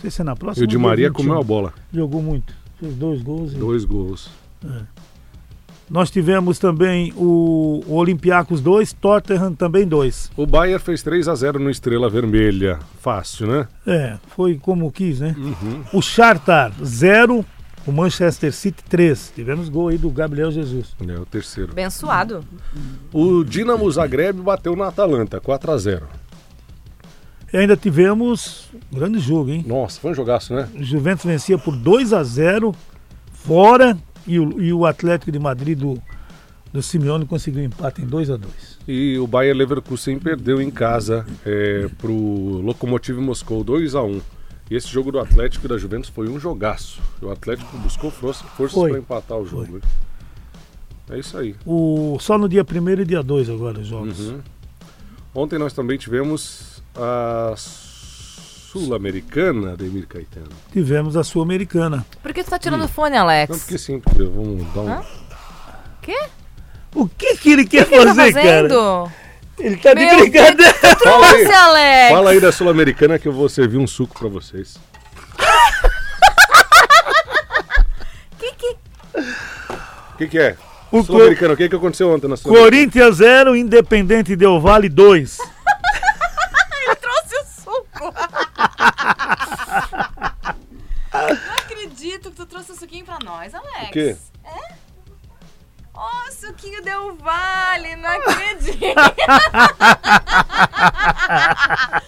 sei 0.00 0.10
se 0.10 0.20
é 0.20 0.24
na 0.24 0.36
próxima. 0.36 0.62
E 0.62 0.64
o 0.64 0.68
Di 0.68 0.76
Maria 0.78 1.08
21. 1.08 1.14
comeu 1.24 1.40
a 1.40 1.44
bola. 1.44 1.72
Jogou 1.92 2.22
muito. 2.22 2.54
Fez 2.80 2.94
dois 2.94 3.22
gols. 3.22 3.52
e- 3.52 3.56
Dois 3.56 3.84
gols. 3.84 4.30
Nós 5.88 6.08
tivemos 6.10 6.58
também 6.58 7.12
o, 7.16 7.82
o 7.86 7.94
Olympiacos 7.94 8.60
2, 8.60 8.92
Tottenham 8.92 9.52
também 9.54 9.86
2. 9.86 10.30
O 10.36 10.46
Bayern 10.46 10.78
fez 10.82 11.02
3 11.02 11.26
a 11.26 11.34
0 11.34 11.58
no 11.58 11.68
Estrela 11.68 12.08
Vermelha. 12.08 12.78
Fácil, 13.00 13.48
né? 13.48 13.66
É, 13.86 14.16
foi 14.36 14.56
como 14.56 14.90
quis, 14.92 15.18
né? 15.18 15.34
Uhum. 15.36 15.82
O 15.92 16.00
Shakhtar 16.00 16.72
0, 16.84 17.44
o 17.84 17.90
Manchester 17.90 18.52
City 18.52 18.84
3. 18.88 19.32
Tivemos 19.34 19.68
gol 19.68 19.88
aí 19.88 19.98
do 19.98 20.10
Gabriel 20.10 20.52
Jesus. 20.52 20.94
É 21.08 21.18
o 21.18 21.26
terceiro. 21.26 21.72
Abençoado. 21.72 22.44
O 23.12 23.42
Dinamo 23.42 23.90
Zagreb 23.90 24.40
bateu 24.42 24.76
na 24.76 24.86
Atalanta, 24.88 25.40
4 25.40 25.72
a 25.72 25.76
0 25.76 26.06
E 27.52 27.56
ainda 27.56 27.76
tivemos 27.76 28.68
um 28.92 28.96
grande 28.98 29.18
jogo, 29.18 29.50
hein? 29.50 29.64
Nossa, 29.66 30.00
foi 30.00 30.12
um 30.12 30.14
jogaço, 30.14 30.54
né? 30.54 30.68
O 30.74 30.82
Juventus 30.82 31.24
vencia 31.24 31.58
por 31.58 31.74
2 31.76 32.12
a 32.12 32.22
0 32.22 32.74
fora 33.32 33.96
e 34.26 34.38
o, 34.38 34.60
e 34.60 34.72
o 34.72 34.86
Atlético 34.86 35.32
de 35.32 35.38
Madrid 35.38 35.78
do, 35.78 36.00
do 36.72 36.82
Simeone 36.82 37.26
conseguiu 37.26 37.64
empate 37.64 38.02
em 38.02 38.06
2 38.06 38.30
a 38.30 38.36
2 38.36 38.78
E 38.86 39.18
o 39.18 39.26
Bayer 39.26 39.56
Leverkusen 39.56 40.18
perdeu 40.18 40.60
em 40.62 40.70
casa 40.70 41.26
é, 41.44 41.88
pro 41.98 42.12
Lokomotiv 42.14 43.18
Moscou 43.18 43.64
2 43.64 43.94
a 43.96 44.02
1 44.02 44.20
E 44.70 44.76
esse 44.76 44.86
jogo 44.88 45.10
do 45.10 45.18
Atlético 45.18 45.66
e 45.66 45.68
da 45.68 45.76
Juventus 45.78 46.10
foi 46.10 46.28
um 46.28 46.38
jogaço. 46.38 47.00
O 47.20 47.30
Atlético 47.30 47.76
buscou 47.78 48.10
força- 48.10 48.44
forças 48.44 48.78
para 48.80 48.98
empatar 48.98 49.38
o 49.38 49.44
jogo. 49.46 49.66
Foi. 51.08 51.16
É 51.16 51.18
isso 51.18 51.36
aí. 51.36 51.56
o 51.66 52.16
Só 52.20 52.38
no 52.38 52.48
dia 52.48 52.64
1 52.64 53.00
e 53.00 53.04
dia 53.04 53.22
2 53.22 53.50
agora 53.50 53.80
os 53.80 53.86
jogos. 53.88 54.20
Uhum. 54.20 54.38
Ontem 55.34 55.58
nós 55.58 55.72
também 55.72 55.98
tivemos 55.98 56.79
a 56.96 57.54
Sul-Americana, 57.56 59.76
Demir 59.76 60.06
Caetano. 60.06 60.48
Tivemos 60.72 61.16
a 61.16 61.24
Sul-Americana. 61.24 62.06
Por 62.22 62.32
que 62.32 62.44
tu 62.44 62.50
tá 62.50 62.58
tirando 62.58 62.84
o 62.84 62.88
fone, 62.88 63.16
Alex? 63.16 63.50
Não, 63.50 63.58
porque 63.58 63.78
sim, 63.78 63.98
porque 64.00 64.22
vamos 64.22 64.64
dar 64.72 64.80
um. 64.80 64.92
Hã? 64.92 65.02
Quê? 66.02 66.18
O 66.94 67.08
que, 67.08 67.36
que 67.36 67.50
ele 67.52 67.64
quer 67.66 67.82
O 67.82 67.86
que 67.86 67.94
ele 67.94 68.06
tá 68.06 68.14
fazer, 68.14 68.42
cara? 68.42 68.68
Ele 69.58 69.76
tá 69.76 69.94
de 69.94 70.04
Meu 70.04 70.18
brincadeira. 70.20 70.74
Fala 70.74 71.26
aí, 71.26 71.32
Trouxe, 71.42 71.52
Alex! 71.52 72.10
fala 72.14 72.30
aí 72.30 72.40
da 72.40 72.52
Sul-Americana 72.52 73.18
que 73.18 73.28
eu 73.28 73.32
vou 73.32 73.48
servir 73.48 73.78
um 73.78 73.86
suco 73.86 74.18
pra 74.18 74.28
vocês. 74.28 74.78
Que 78.38 78.52
que... 78.52 78.76
O 79.16 80.16
que, 80.16 80.28
que 80.28 80.38
é? 80.38 80.56
O 80.90 81.02
Sul-Americana, 81.02 81.54
o 81.54 81.56
que, 81.56 81.68
que 81.68 81.76
aconteceu 81.76 82.10
ontem 82.10 82.26
na 82.26 82.36
Sul-Americana? 82.36 82.70
Corinthians 82.70 83.16
0, 83.16 83.54
Independente 83.56 84.34
Del 84.34 84.60
Vale 84.60 84.88
2. 84.88 85.38
Ele 86.86 86.96
trouxe 86.96 87.34
o 87.36 87.44
suco! 87.62 88.14
Não 91.12 91.54
acredito 91.58 92.30
que 92.30 92.36
tu 92.36 92.46
trouxe 92.46 92.72
o 92.72 92.76
suquinho 92.76 93.04
pra 93.04 93.18
nós, 93.22 93.54
Alex. 93.54 93.79
O 93.90 93.92
quê? 93.92 94.16
É? 94.44 94.74
Ó, 95.92 96.08
o 96.28 96.32
suquinho 96.32 96.80
deu 96.82 97.16
vale, 97.16 97.96
não 97.96 98.08
acredito. 98.30 98.78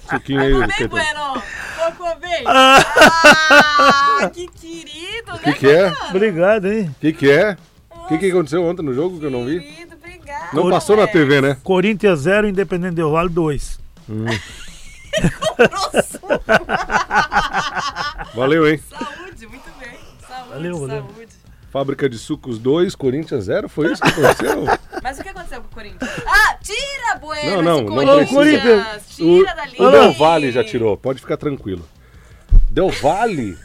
Suquinho 0.08 0.40
aí, 0.40 0.52
Ficou 0.52 0.68
bem. 0.78 0.88
Bueno? 0.88 1.42
Ficou 1.90 2.16
bem? 2.20 2.44
Ah, 2.46 4.30
que 4.32 4.46
querido, 4.48 5.32
O 5.32 5.34
né, 5.34 5.40
que, 5.44 5.52
que 5.54 5.68
é? 5.70 5.92
Obrigado, 6.10 6.66
hein? 6.72 6.94
O 6.96 7.00
que, 7.00 7.12
que 7.12 7.30
é? 7.30 7.56
O 7.90 8.06
que, 8.08 8.18
que 8.18 8.30
aconteceu 8.30 8.64
ontem 8.64 8.82
no 8.82 8.94
jogo 8.94 9.18
que 9.18 9.26
eu 9.26 9.30
não 9.30 9.44
vi? 9.44 9.60
Querido, 9.60 9.94
obrigado. 9.96 10.54
Não 10.54 10.70
passou 10.70 10.94
na 10.96 11.02
Alex. 11.02 11.12
TV, 11.18 11.40
né? 11.40 11.56
Corinthians 11.64 12.20
0, 12.20 12.48
Independente 12.48 12.94
Del 12.94 13.10
Vale 13.10 13.28
2. 13.28 13.80
Valeu, 18.34 18.68
hein? 18.68 18.80
Saúde, 18.88 19.46
muito 19.46 19.70
bem. 19.78 19.90
Saúde, 20.26 20.50
Valeu, 20.50 20.78
valeu. 20.80 21.06
Fábrica 21.72 22.06
de 22.06 22.18
sucos 22.18 22.58
2, 22.58 22.94
Corinthians 22.94 23.44
0, 23.44 23.66
foi 23.66 23.92
isso 23.92 24.02
que 24.02 24.08
aconteceu? 24.08 24.64
Mas 25.02 25.18
o 25.18 25.22
que 25.22 25.28
aconteceu 25.30 25.62
com 25.62 25.68
o 25.68 25.70
Corinthians? 25.70 26.10
Ah, 26.26 26.54
tira, 26.62 27.18
Bueno, 27.18 27.62
Não, 27.62 27.80
não, 27.82 28.20
esse 28.20 28.30
não 28.30 28.38
Corinthians. 28.38 29.06
Tira 29.16 29.54
dali. 29.54 29.76
o 29.78 29.90
Del 29.90 30.12
Valle 30.12 30.52
já 30.52 30.62
tirou, 30.62 30.98
pode 30.98 31.20
ficar 31.20 31.38
tranquilo. 31.38 31.88
Del 32.70 32.90
Valle? 32.90 33.56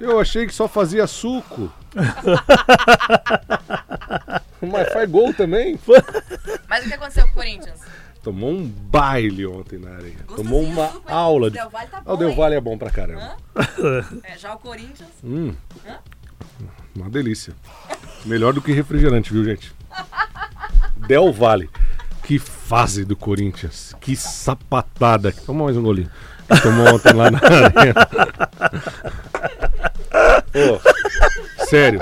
Eu 0.00 0.18
achei 0.18 0.46
que 0.46 0.54
só 0.54 0.66
fazia 0.66 1.06
suco. 1.06 1.72
Mas 4.60 4.92
faz 4.92 5.08
gol 5.08 5.32
também. 5.34 5.78
Mas 6.68 6.84
o 6.84 6.88
que 6.88 6.94
aconteceu 6.94 7.24
com 7.24 7.30
o 7.30 7.34
Corinthians? 7.34 7.80
Tomou 8.22 8.50
um 8.50 8.66
baile 8.66 9.46
ontem 9.46 9.78
na 9.78 9.90
areia. 9.90 10.18
Tomou 10.34 10.62
uma 10.62 10.86
o 10.88 10.92
suco, 10.92 11.12
aula 11.12 11.50
de. 11.50 11.58
Del 11.58 11.70
Valle 11.70 11.88
tá 11.88 11.98
Ah, 11.98 12.02
bom, 12.02 12.14
o 12.14 12.16
Del 12.16 12.30
hein? 12.30 12.36
Valle 12.36 12.54
é 12.56 12.60
bom 12.60 12.78
pra 12.78 12.90
caramba. 12.90 13.36
É, 14.24 14.38
já 14.38 14.54
o 14.54 14.58
Corinthians... 14.58 15.10
Hum. 15.24 15.54
Uma 16.94 17.08
delícia. 17.08 17.54
Melhor 18.24 18.52
do 18.52 18.60
que 18.60 18.72
refrigerante, 18.72 19.32
viu, 19.32 19.44
gente? 19.44 19.72
Del 20.96 21.32
Valle. 21.32 21.70
Que 22.22 22.38
fase 22.38 23.04
do 23.04 23.16
Corinthians. 23.16 23.94
Que 24.00 24.14
sapatada. 24.14 25.32
Toma 25.32 25.64
mais 25.64 25.76
um 25.76 25.82
golinho. 25.82 26.10
Tomou 26.62 26.94
ontem 26.94 27.12
lá 27.12 27.30
na 27.30 27.38
arena. 27.38 28.08
Ô, 30.54 31.64
sério. 31.64 32.00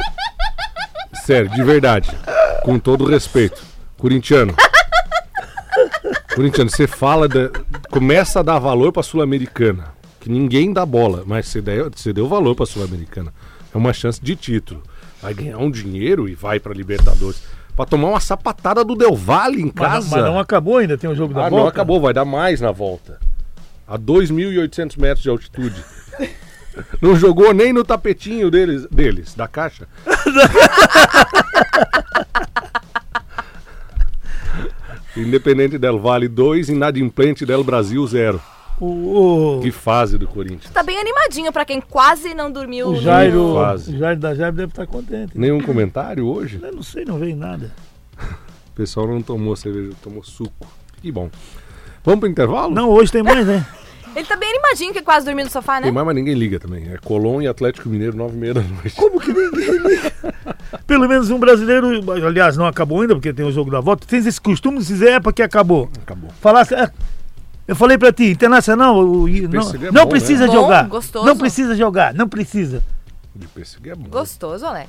Sério, 1.25 1.51
de 1.51 1.63
verdade. 1.63 2.11
Com 2.63 2.79
todo 2.79 3.07
respeito. 3.07 3.63
Corintiano. 3.97 4.55
Corintiano, 6.35 6.69
você 6.69 6.87
fala. 6.87 7.29
Começa 7.91 8.41
a 8.41 8.43
dar 8.43 8.59
valor 8.59 8.93
pra 8.93 9.03
Sul-Americana. 9.03 9.95
Que 10.21 10.29
ninguém 10.29 10.73
dá 10.73 10.85
bola, 10.85 11.23
mas 11.25 11.47
você 11.47 11.63
deu, 11.63 11.91
você 11.91 12.13
deu 12.13 12.29
valor 12.29 12.55
pra 12.55 12.67
Sul-Americana. 12.67 13.33
É 13.73 13.79
uma 13.79 13.93
chance 13.93 14.21
de 14.23 14.37
título. 14.37 14.83
Vai 15.23 15.35
ganhar 15.35 15.59
um 15.59 15.71
dinheiro 15.71 16.29
e 16.29 16.35
vai 16.35 16.59
pra 16.59 16.75
Libertadores. 16.75 17.43
Pra 17.77 17.87
tomar 17.87 18.09
uma 18.09 18.21
sapatada 18.21 18.85
do 18.85 18.95
Del 18.95 19.15
Valle 19.15 19.63
em 19.63 19.73
Mas, 19.75 19.75
casa. 19.75 20.17
mas 20.17 20.25
não 20.25 20.39
acabou 20.39 20.79
ainda, 20.79 20.99
tem 20.99 21.09
o 21.09 21.15
jogo 21.15 21.33
da 21.33 21.47
ah, 21.47 21.49
volta. 21.49 21.63
não 21.63 21.69
acabou, 21.69 22.01
vai 22.01 22.13
dar 22.13 22.25
mais 22.25 22.61
na 22.61 22.73
volta. 22.73 23.19
A 23.87 23.99
2.800 23.99 25.01
metros 25.01 25.23
de 25.23 25.31
altitude. 25.31 25.83
Não 27.03 27.17
jogou 27.17 27.53
nem 27.53 27.73
no 27.73 27.83
tapetinho 27.83 28.49
deles, 28.49 28.87
deles 28.87 29.35
da 29.35 29.49
caixa. 29.49 29.89
Independente 35.17 35.79
del 35.79 35.99
Vale 35.99 36.29
2, 36.29 36.69
Inadimplente 36.69 37.45
del 37.45 37.65
Brasil 37.65 38.07
0. 38.07 38.41
O, 38.81 39.59
o, 39.59 39.61
Que 39.61 39.71
fase 39.71 40.17
do 40.17 40.27
Corinthians. 40.27 40.73
Tá 40.73 40.83
bem 40.83 40.99
animadinho 40.99 41.53
pra 41.53 41.65
quem 41.65 41.81
quase 41.81 42.33
não 42.35 42.51
dormiu. 42.51 42.89
o 42.89 42.97
Jairo, 42.97 43.57
o 43.57 43.79
Jairo 43.79 44.19
da 44.19 44.35
Jairo 44.35 44.57
deve 44.57 44.73
estar 44.73 44.87
contente. 44.87 45.39
Nenhum 45.39 45.61
comentário 45.61 46.27
hoje? 46.27 46.59
Eu 46.63 46.73
não 46.73 46.83
sei, 46.83 47.05
não 47.05 47.19
veio 47.19 47.37
nada. 47.37 47.71
O 48.19 48.73
pessoal 48.75 49.07
não 49.07 49.21
tomou 49.21 49.55
cerveja, 49.55 49.93
tomou 50.03 50.25
suco. 50.25 50.67
Que 51.03 51.13
bom. 51.13 51.31
Vamos 52.03 52.21
pro 52.21 52.29
intervalo? 52.29 52.73
Não, 52.73 52.89
hoje 52.89 53.13
tem 53.13 53.23
mais, 53.23 53.47
né? 53.47 53.67
Ele 54.17 54.27
tá 54.27 54.37
bem 54.37 54.49
animadinho 54.49 54.93
que 54.93 55.03
quase 55.03 55.25
dormiu 55.25 55.45
no 55.45 55.51
sofá, 55.51 55.77
né? 55.77 55.83
Tem 55.83 55.93
mais, 55.93 56.05
mas 56.05 56.17
ninguém 56.17 56.35
liga 56.35 56.59
também. 56.59 56.89
É 56.93 56.97
Colón 56.99 57.43
e 57.43 57.47
Atlético 57.47 57.89
Mineiro, 57.89 58.17
9h30 58.17 58.53
da 58.55 58.63
noite. 58.63 58.97
Como 58.97 59.21
que 59.21 59.33
ninguém 59.33 59.79
liga? 59.79 60.13
Pelo 60.87 61.07
menos 61.09 61.31
um 61.31 61.39
brasileiro, 61.39 61.89
aliás, 62.27 62.57
não 62.57 62.67
acabou 62.67 63.03
ainda, 63.03 63.15
porque 63.15 63.33
tem 63.33 63.47
o 63.47 63.53
jogo 63.53 63.71
da 63.71 63.81
volta. 63.81 64.07
Tem 64.07 64.19
esse 64.19 64.41
costume 64.41 64.79
de 64.79 64.87
dizer, 64.87 65.13
é 65.13 65.21
porque 65.21 65.43
acabou. 65.43 65.89
Acabou. 66.03 66.31
Falasse, 66.41 66.75
é, 66.75 66.91
eu 67.71 67.77
falei 67.77 67.97
pra 67.97 68.13
ti, 68.13 68.25
internacional, 68.33 68.97
o- 68.97 69.23
o- 69.25 69.29
não, 69.29 69.61
é 69.71 69.93
não 69.93 70.03
bom, 70.05 70.09
precisa 70.09 70.47
né? 70.47 70.53
jogar. 70.53 70.83
Bom, 70.85 70.89
gostoso. 70.91 71.25
Não 71.25 71.37
precisa 71.37 71.75
jogar, 71.77 72.13
não 72.13 72.29
precisa. 72.29 72.83
De 73.35 73.47
é 73.89 73.95
bom. 73.95 74.09
Gostoso, 74.11 74.67
Alex. 74.67 74.89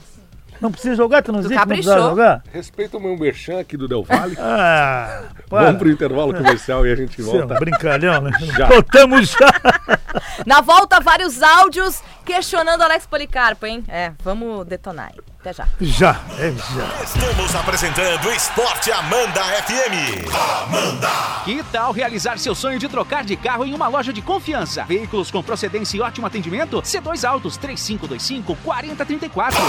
Não 0.59 0.71
precisa 0.71 0.95
jogar, 0.95 1.23
tu 1.23 1.31
não 1.31 1.41
dizia 1.41 1.59
que 1.59 1.67
não 1.67 2.09
jogar? 2.09 2.43
Respeita 2.51 2.97
o 2.97 2.99
meu 3.01 3.17
merchan 3.17 3.59
aqui 3.59 3.75
do 3.77 3.87
Del 3.87 4.03
Valle. 4.03 4.35
Ah, 4.41 5.23
para. 5.49 5.65
Vamos 5.65 5.79
pro 5.79 5.89
intervalo 5.91 6.33
comercial 6.33 6.85
e 6.85 6.91
a 6.91 6.95
gente 6.95 7.21
Você 7.21 7.29
é 7.29 7.33
um 7.43 7.47
volta. 7.47 7.59
brincalhão, 7.59 8.21
né? 8.21 8.31
Já. 8.57 8.67
Voltamos 8.67 9.29
já. 9.29 9.53
Na 10.45 10.61
volta, 10.61 10.99
vários 10.99 11.41
áudios 11.41 12.01
questionando 12.25 12.81
Alex 12.81 13.05
Policarpo, 13.07 13.65
hein? 13.65 13.83
É, 13.87 14.11
vamos 14.23 14.65
detonar 14.67 15.11
aí. 15.13 15.19
Até 15.41 15.53
já. 15.53 15.67
Já, 15.81 16.21
é 16.37 16.51
já. 16.51 17.03
Estamos 17.03 17.55
apresentando 17.55 18.31
Esporte 18.31 18.91
Amanda 18.91 19.41
FM. 19.41 20.27
Que 21.43 21.63
tal 21.71 21.91
realizar 21.91 22.37
seu 22.37 22.53
sonho 22.53 22.77
de 22.77 22.87
trocar 22.87 23.23
de 23.23 23.35
carro 23.35 23.65
em 23.65 23.73
uma 23.73 23.87
loja 23.87 24.13
de 24.13 24.21
confiança? 24.21 24.83
Veículos 24.83 25.31
com 25.31 25.41
procedência 25.41 25.97
e 25.97 26.01
ótimo 26.01 26.27
atendimento? 26.27 26.79
C2 26.83 27.27
Autos 27.27 27.57
3525 27.57 28.55
4034. 28.63 29.59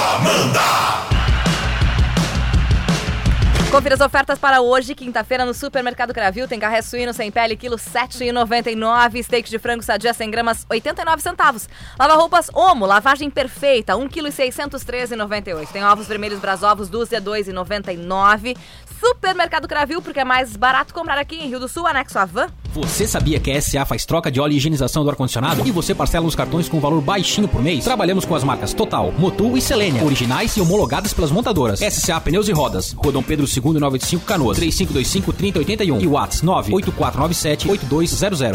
Confira 3.73 3.95
as 3.95 4.03
ofertas 4.03 4.39
para 4.39 4.61
hoje, 4.61 4.95
quinta-feira, 4.95 5.47
no 5.47 5.55
Supermercado 5.55 6.13
Cravil. 6.13 6.47
Tem 6.47 6.61
carré 6.61 6.83
suíno 6.83 7.15
sem 7.15 7.31
pele, 7.31 7.57
quilo 7.57 7.77
7,99. 7.77 9.23
Steak 9.23 9.49
de 9.49 9.59
frango 9.59 9.83
sadia 9.83 10.13
100 10.13 10.31
gramas, 10.31 10.67
89 10.69 11.23
centavos. 11.23 11.71
Lava-roupas 11.99 12.51
Omo, 12.53 12.85
lavagem 12.85 13.31
perfeita, 13.31 13.97
1 13.97 14.09
kg 14.11 14.29
613,98. 14.29 15.69
Tem 15.69 15.83
ovos 15.83 16.07
vermelhos 16.07 16.39
Brasovos, 16.39 16.91
dúzia 16.91 17.19
2,99. 17.19 18.59
Supermercado 19.03 19.67
Cravil, 19.67 20.01
porque 20.01 20.21
é 20.21 20.25
mais 20.25 20.57
barato 20.57 20.95
comprar 20.95 21.19
aqui 21.19 21.35
em 21.35 21.49
Rio 21.49 21.59
do 21.59 21.67
Sul, 21.67 21.88
anexo 21.88 22.21
a 22.21 22.25
van. 22.25 22.47
Você 22.73 23.05
sabia 23.05 23.41
que 23.41 23.51
a 23.51 23.61
SA 23.61 23.85
faz 23.85 24.07
troca 24.07 24.31
de 24.31 24.41
óleo 24.41 24.53
e 24.53 24.57
higienização 24.57 25.03
do 25.03 25.11
ar-condicionado? 25.11 25.67
E 25.67 25.73
você 25.73 25.93
parcela 25.93 26.25
nos 26.25 26.37
cartões 26.37 26.69
com 26.69 26.79
valor 26.79 27.03
baixinho 27.03 27.49
por 27.49 27.61
mês? 27.61 27.83
Trabalhamos 27.83 28.25
com 28.25 28.37
as 28.37 28.45
marcas 28.45 28.73
Total, 28.73 29.11
Motul 29.19 29.59
e 29.59 29.61
Selênia, 29.61 30.05
originais 30.05 30.57
e 30.57 30.61
homologadas 30.61 31.12
pelas 31.12 31.33
montadoras. 31.33 31.81
SA 31.81 32.21
Pneus 32.21 32.47
e 32.47 32.53
Rodas, 32.53 32.93
Rodão 32.93 33.25
Pedro 33.25 33.45
II 33.45 33.81
985 33.81 34.25
Canoas, 34.25 34.61
3525-3081 34.61 36.01
e 36.01 36.07
Whats 36.07 36.43
98497-8200. 36.43 38.53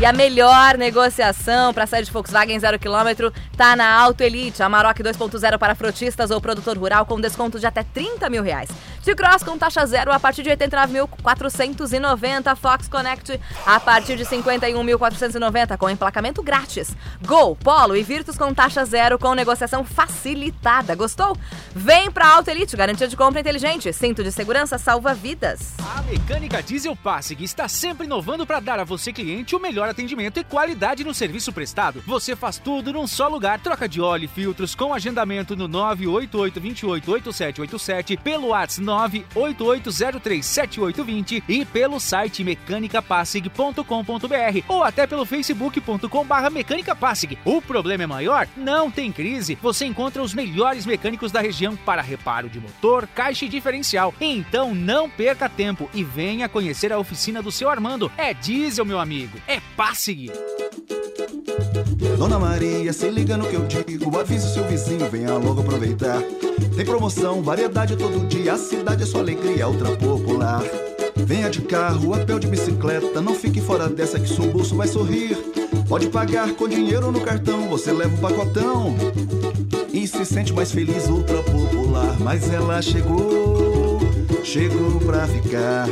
E 0.00 0.06
a 0.06 0.12
melhor 0.12 0.78
negociação 0.78 1.74
para 1.74 1.84
sair 1.84 2.04
de 2.04 2.12
Volkswagen 2.12 2.56
0 2.56 2.78
km 2.78 3.32
tá 3.56 3.74
na 3.74 4.00
Auto 4.00 4.20
Elite. 4.22 4.62
Amarok 4.62 5.02
2.0 5.02 5.58
para 5.58 5.74
frotistas 5.74 6.30
ou 6.30 6.40
produtor 6.40 6.78
rural 6.78 7.04
com 7.04 7.20
desconto 7.20 7.58
de 7.58 7.66
até 7.66 7.82
30 7.82 8.30
mil 8.30 8.44
reais. 8.44 8.70
T-Cross 9.08 9.42
com 9.42 9.56
taxa 9.56 9.86
zero 9.86 10.12
a 10.12 10.20
partir 10.20 10.42
de 10.42 10.50
89.490. 10.50 12.54
Fox 12.56 12.88
Connect 12.88 13.40
a 13.64 13.80
partir 13.80 14.16
de 14.16 14.26
51.490 14.26 15.78
com 15.78 15.88
emplacamento 15.88 16.42
grátis. 16.42 16.94
Gol, 17.24 17.56
Polo 17.56 17.96
e 17.96 18.02
Virtus 18.02 18.36
com 18.36 18.52
taxa 18.52 18.84
zero 18.84 19.18
com 19.18 19.34
negociação 19.34 19.82
facilitada. 19.82 20.94
Gostou? 20.94 21.34
Vem 21.74 22.10
pra 22.10 22.34
Auto 22.34 22.50
Elite, 22.50 22.76
garantia 22.76 23.08
de 23.08 23.16
compra 23.16 23.40
inteligente. 23.40 23.90
Cinto 23.94 24.22
de 24.22 24.30
segurança 24.30 24.76
salva 24.76 25.14
vidas. 25.14 25.72
A 25.96 26.02
Mecânica 26.02 26.62
Diesel 26.62 26.94
Passig 26.94 27.42
está 27.42 27.66
sempre 27.66 28.04
inovando 28.04 28.46
para 28.46 28.60
dar 28.60 28.78
a 28.78 28.84
você 28.84 29.10
cliente 29.10 29.56
o 29.56 29.60
melhor 29.60 29.88
atendimento 29.88 30.38
e 30.38 30.44
qualidade 30.44 31.02
no 31.02 31.14
serviço 31.14 31.50
prestado. 31.50 32.02
Você 32.06 32.36
faz 32.36 32.58
tudo 32.58 32.92
num 32.92 33.06
só 33.06 33.26
lugar. 33.26 33.58
Troca 33.60 33.88
de 33.88 34.02
óleo 34.02 34.26
e 34.26 34.28
filtros 34.28 34.74
com 34.74 34.92
agendamento 34.92 35.56
no 35.56 35.66
988288787, 35.66 38.18
pelo 38.18 38.48
WhatsApp 38.48 38.97
988037820 38.98 41.44
e 41.48 41.64
pelo 41.64 42.00
site 42.00 42.42
mecanicapassig.com.br 42.42 44.64
ou 44.68 44.82
até 44.82 45.06
pelo 45.06 45.24
facebook.com/barra 45.24 46.50
Mecânica 46.50 46.96
Passig. 46.96 47.38
O 47.44 47.62
problema 47.62 48.02
é 48.04 48.06
maior? 48.06 48.48
Não 48.56 48.90
tem 48.90 49.12
crise. 49.12 49.58
Você 49.62 49.84
encontra 49.84 50.22
os 50.22 50.32
melhores 50.34 50.86
mecânicos 50.86 51.30
da 51.30 51.40
região 51.40 51.76
para 51.76 52.02
reparo 52.02 52.48
de 52.48 52.58
motor, 52.58 53.06
caixa 53.14 53.44
e 53.44 53.48
diferencial. 53.48 54.12
Então 54.20 54.74
não 54.74 55.08
perca 55.08 55.48
tempo 55.48 55.88
e 55.94 56.02
venha 56.02 56.48
conhecer 56.48 56.92
a 56.92 56.98
oficina 56.98 57.40
do 57.42 57.52
seu 57.52 57.70
Armando. 57.70 58.10
É 58.16 58.34
diesel, 58.34 58.84
meu 58.84 58.98
amigo. 58.98 59.38
É 59.46 59.60
Passig. 59.76 60.32
Dona 62.16 62.38
Maria, 62.38 62.92
se 62.92 63.08
liga 63.10 63.36
no 63.36 63.46
que 63.46 63.54
eu 63.54 63.66
digo. 63.66 64.18
Avisa 64.18 64.48
o 64.48 64.50
seu 64.50 64.66
vizinho, 64.66 65.08
venha 65.10 65.34
logo 65.34 65.60
aproveitar. 65.60 66.18
Tem 66.78 66.86
promoção, 66.86 67.42
variedade 67.42 67.96
todo 67.96 68.24
dia. 68.28 68.52
A 68.52 68.56
cidade 68.56 69.02
é 69.02 69.06
sua 69.06 69.18
alegria, 69.18 69.64
é 69.64 69.66
ultra 69.66 69.96
popular. 69.96 70.62
Venha 71.16 71.50
de 71.50 71.60
carro, 71.62 72.14
a 72.14 72.18
pé 72.18 72.38
de 72.38 72.46
bicicleta. 72.46 73.20
Não 73.20 73.34
fique 73.34 73.60
fora 73.60 73.88
dessa 73.88 74.20
que 74.20 74.28
seu 74.28 74.46
bolso 74.46 74.76
vai 74.76 74.86
sorrir. 74.86 75.36
Pode 75.88 76.06
pagar 76.08 76.52
com 76.52 76.68
dinheiro 76.68 77.10
no 77.10 77.20
cartão, 77.20 77.68
você 77.68 77.90
leva 77.90 78.14
um 78.14 78.18
pacotão. 78.18 78.94
E 79.92 80.06
se 80.06 80.24
sente 80.24 80.52
mais 80.52 80.70
feliz, 80.70 81.08
ultra 81.08 81.42
popular. 81.42 82.16
Mas 82.20 82.48
ela 82.48 82.80
chegou, 82.80 83.98
chegou 84.44 85.00
pra 85.00 85.26
ficar. 85.26 85.88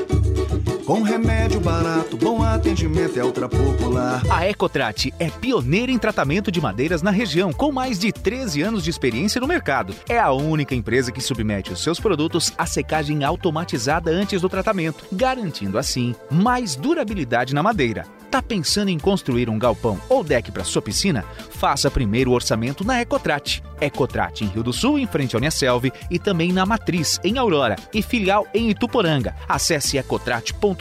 Com 0.86 1.02
remédio 1.02 1.58
barato, 1.58 2.16
bom 2.16 2.44
atendimento 2.44 3.18
é 3.18 3.24
ultra 3.24 3.48
popular. 3.48 4.22
A 4.30 4.48
Ecotrate 4.48 5.12
é 5.18 5.28
pioneira 5.28 5.90
em 5.90 5.98
tratamento 5.98 6.48
de 6.52 6.60
madeiras 6.60 7.02
na 7.02 7.10
região, 7.10 7.52
com 7.52 7.72
mais 7.72 7.98
de 7.98 8.12
13 8.12 8.62
anos 8.62 8.84
de 8.84 8.90
experiência 8.90 9.40
no 9.40 9.48
mercado. 9.48 9.92
É 10.08 10.16
a 10.16 10.30
única 10.30 10.76
empresa 10.76 11.10
que 11.10 11.20
submete 11.20 11.72
os 11.72 11.82
seus 11.82 11.98
produtos 11.98 12.52
à 12.56 12.66
secagem 12.66 13.24
automatizada 13.24 14.12
antes 14.12 14.40
do 14.40 14.48
tratamento, 14.48 15.04
garantindo 15.10 15.76
assim 15.76 16.14
mais 16.30 16.76
durabilidade 16.76 17.52
na 17.52 17.64
madeira. 17.64 18.06
Tá 18.30 18.40
pensando 18.40 18.88
em 18.88 18.98
construir 18.98 19.48
um 19.48 19.58
galpão 19.58 20.00
ou 20.08 20.22
deck 20.22 20.52
para 20.52 20.62
sua 20.62 20.82
piscina? 20.82 21.24
Faça 21.50 21.90
primeiro 21.90 22.30
o 22.30 22.34
orçamento 22.34 22.84
na 22.84 23.00
Ecotrate. 23.00 23.62
Ecotrate 23.80 24.44
em 24.44 24.48
Rio 24.48 24.62
do 24.62 24.72
Sul, 24.72 24.98
em 24.98 25.06
frente 25.06 25.34
ao 25.34 25.38
Uniaselv, 25.38 25.92
e 26.10 26.18
também 26.18 26.52
na 26.52 26.66
Matriz, 26.66 27.18
em 27.24 27.38
Aurora, 27.38 27.76
e 27.94 28.02
filial 28.02 28.46
em 28.52 28.68
Ituporanga. 28.70 29.34
Acesse 29.48 29.96
ecotrate.com.br 29.96 30.75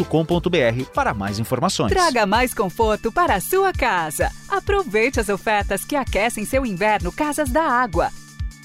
para 0.93 1.13
mais 1.13 1.39
informações. 1.39 1.91
Traga 1.91 2.25
mais 2.25 2.53
conforto 2.53 3.11
para 3.11 3.35
a 3.35 3.39
sua 3.39 3.71
casa. 3.71 4.31
Aproveite 4.49 5.19
as 5.19 5.29
ofertas 5.29 5.85
que 5.85 5.95
aquecem 5.95 6.43
seu 6.45 6.65
inverno 6.65 7.11
Casas 7.11 7.49
da 7.49 7.63
Água. 7.63 8.11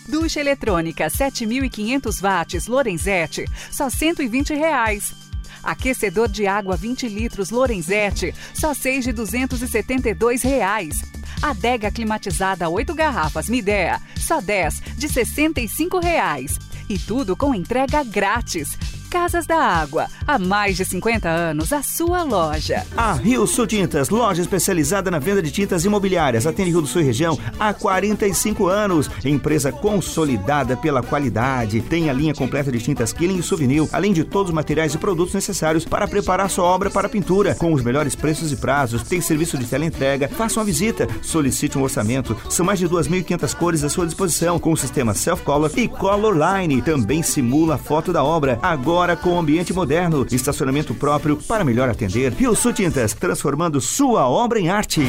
Ducha 0.08 0.40
eletrônica 0.40 1.06
7.500 1.06 2.20
watts 2.20 2.66
Lorenzetti, 2.66 3.44
só 3.70 3.88
120 3.88 4.54
reais. 4.54 5.14
Aquecedor 5.62 6.28
de 6.28 6.46
água 6.46 6.76
20 6.76 7.06
litros 7.08 7.50
Lorenzetti, 7.50 8.34
só 8.54 8.74
6 8.74 9.04
de 9.04 9.12
272 9.12 10.42
reais. 10.42 11.02
Adega 11.42 11.90
climatizada 11.90 12.68
8 12.68 12.94
garrafas 12.94 13.48
Midea, 13.48 14.00
só 14.16 14.40
10 14.40 14.82
de 14.96 15.08
65 15.08 15.98
reais. 15.98 16.58
E 16.88 16.98
tudo 16.98 17.36
com 17.36 17.54
entrega 17.54 18.02
grátis. 18.02 18.76
Casas 19.11 19.44
da 19.44 19.57
Água, 19.57 20.07
há 20.25 20.38
mais 20.38 20.77
de 20.77 20.85
50 20.85 21.29
anos, 21.29 21.73
a 21.73 21.83
sua 21.83 22.23
loja. 22.23 22.87
A 22.96 23.12
Rio 23.14 23.44
Sul 23.44 23.66
Tintas, 23.66 24.09
loja 24.09 24.40
especializada 24.40 25.11
na 25.11 25.18
venda 25.18 25.42
de 25.42 25.51
tintas 25.51 25.85
imobiliárias, 25.85 26.46
atende 26.46 26.70
Rio 26.70 26.81
do 26.81 26.87
Sul 26.87 27.03
e 27.03 27.07
região 27.07 27.37
há 27.59 27.75
45 27.75 28.68
anos. 28.68 29.11
Empresa 29.25 29.73
consolidada 29.73 30.77
pela 30.77 31.03
qualidade, 31.03 31.81
tem 31.81 32.09
a 32.09 32.12
linha 32.12 32.33
completa 32.33 32.70
de 32.70 32.79
tintas 32.79 33.12
Killing 33.12 33.38
e 33.38 33.42
Souvenir, 33.42 33.88
além 33.92 34.12
de 34.12 34.23
todos 34.23 34.51
os 34.51 34.55
materiais 34.55 34.94
e 34.94 34.99
produtos 34.99 35.35
necessários 35.35 35.85
para 35.85 36.07
preparar 36.07 36.49
sua 36.49 36.64
obra 36.64 36.88
para 36.88 37.09
pintura, 37.09 37.57
com 37.57 37.73
os 37.73 37.83
melhores 37.83 38.14
preços 38.14 38.53
e 38.53 38.57
prazos. 38.57 39.03
Tem 39.03 39.20
serviço 39.20 39.59
de 39.59 39.66
teleentrega. 39.66 40.29
Faça 40.29 40.61
uma 40.61 40.64
visita, 40.64 41.09
solicite 41.20 41.77
um 41.77 41.83
orçamento. 41.83 42.37
São 42.49 42.64
mais 42.64 42.79
de 42.79 42.88
2.500 42.88 43.55
cores 43.57 43.83
à 43.83 43.88
sua 43.88 44.07
disposição, 44.07 44.57
com 44.61 44.70
o 44.70 44.77
sistema 44.77 45.14
Self 45.14 45.42
Color 45.42 45.73
e 45.77 45.88
Color 45.88 46.37
Line. 46.37 46.81
Também 46.81 47.25
simula 47.25 47.75
a 47.75 47.79
foto 47.79 48.12
da 48.12 48.23
obra. 48.23 48.57
Agora 48.62 48.99
com 49.16 49.38
ambiente 49.38 49.72
moderno, 49.72 50.26
estacionamento 50.30 50.94
próprio 50.94 51.36
para 51.36 51.64
melhor 51.64 51.88
atender. 51.88 52.32
Rio 52.32 52.54
Sul 52.54 52.72
Tintas, 52.72 53.14
transformando 53.14 53.80
sua 53.80 54.28
obra 54.28 54.60
em 54.60 54.68
arte. 54.68 55.02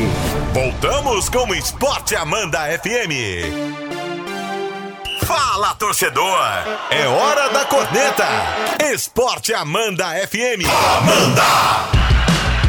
Voltamos 0.54 1.30
com 1.30 1.50
o 1.50 1.54
Esporte 1.54 2.16
Amanda 2.16 2.60
FM. 2.80 3.92
Fala, 5.26 5.76
torcedor! 5.76 6.40
É 6.90 7.08
hora 7.08 7.50
da 7.50 7.66
corneta! 7.66 8.28
Esporte 8.94 9.54
Amanda 9.54 10.06
FM. 10.28 10.66
Amanda! 10.98 12.02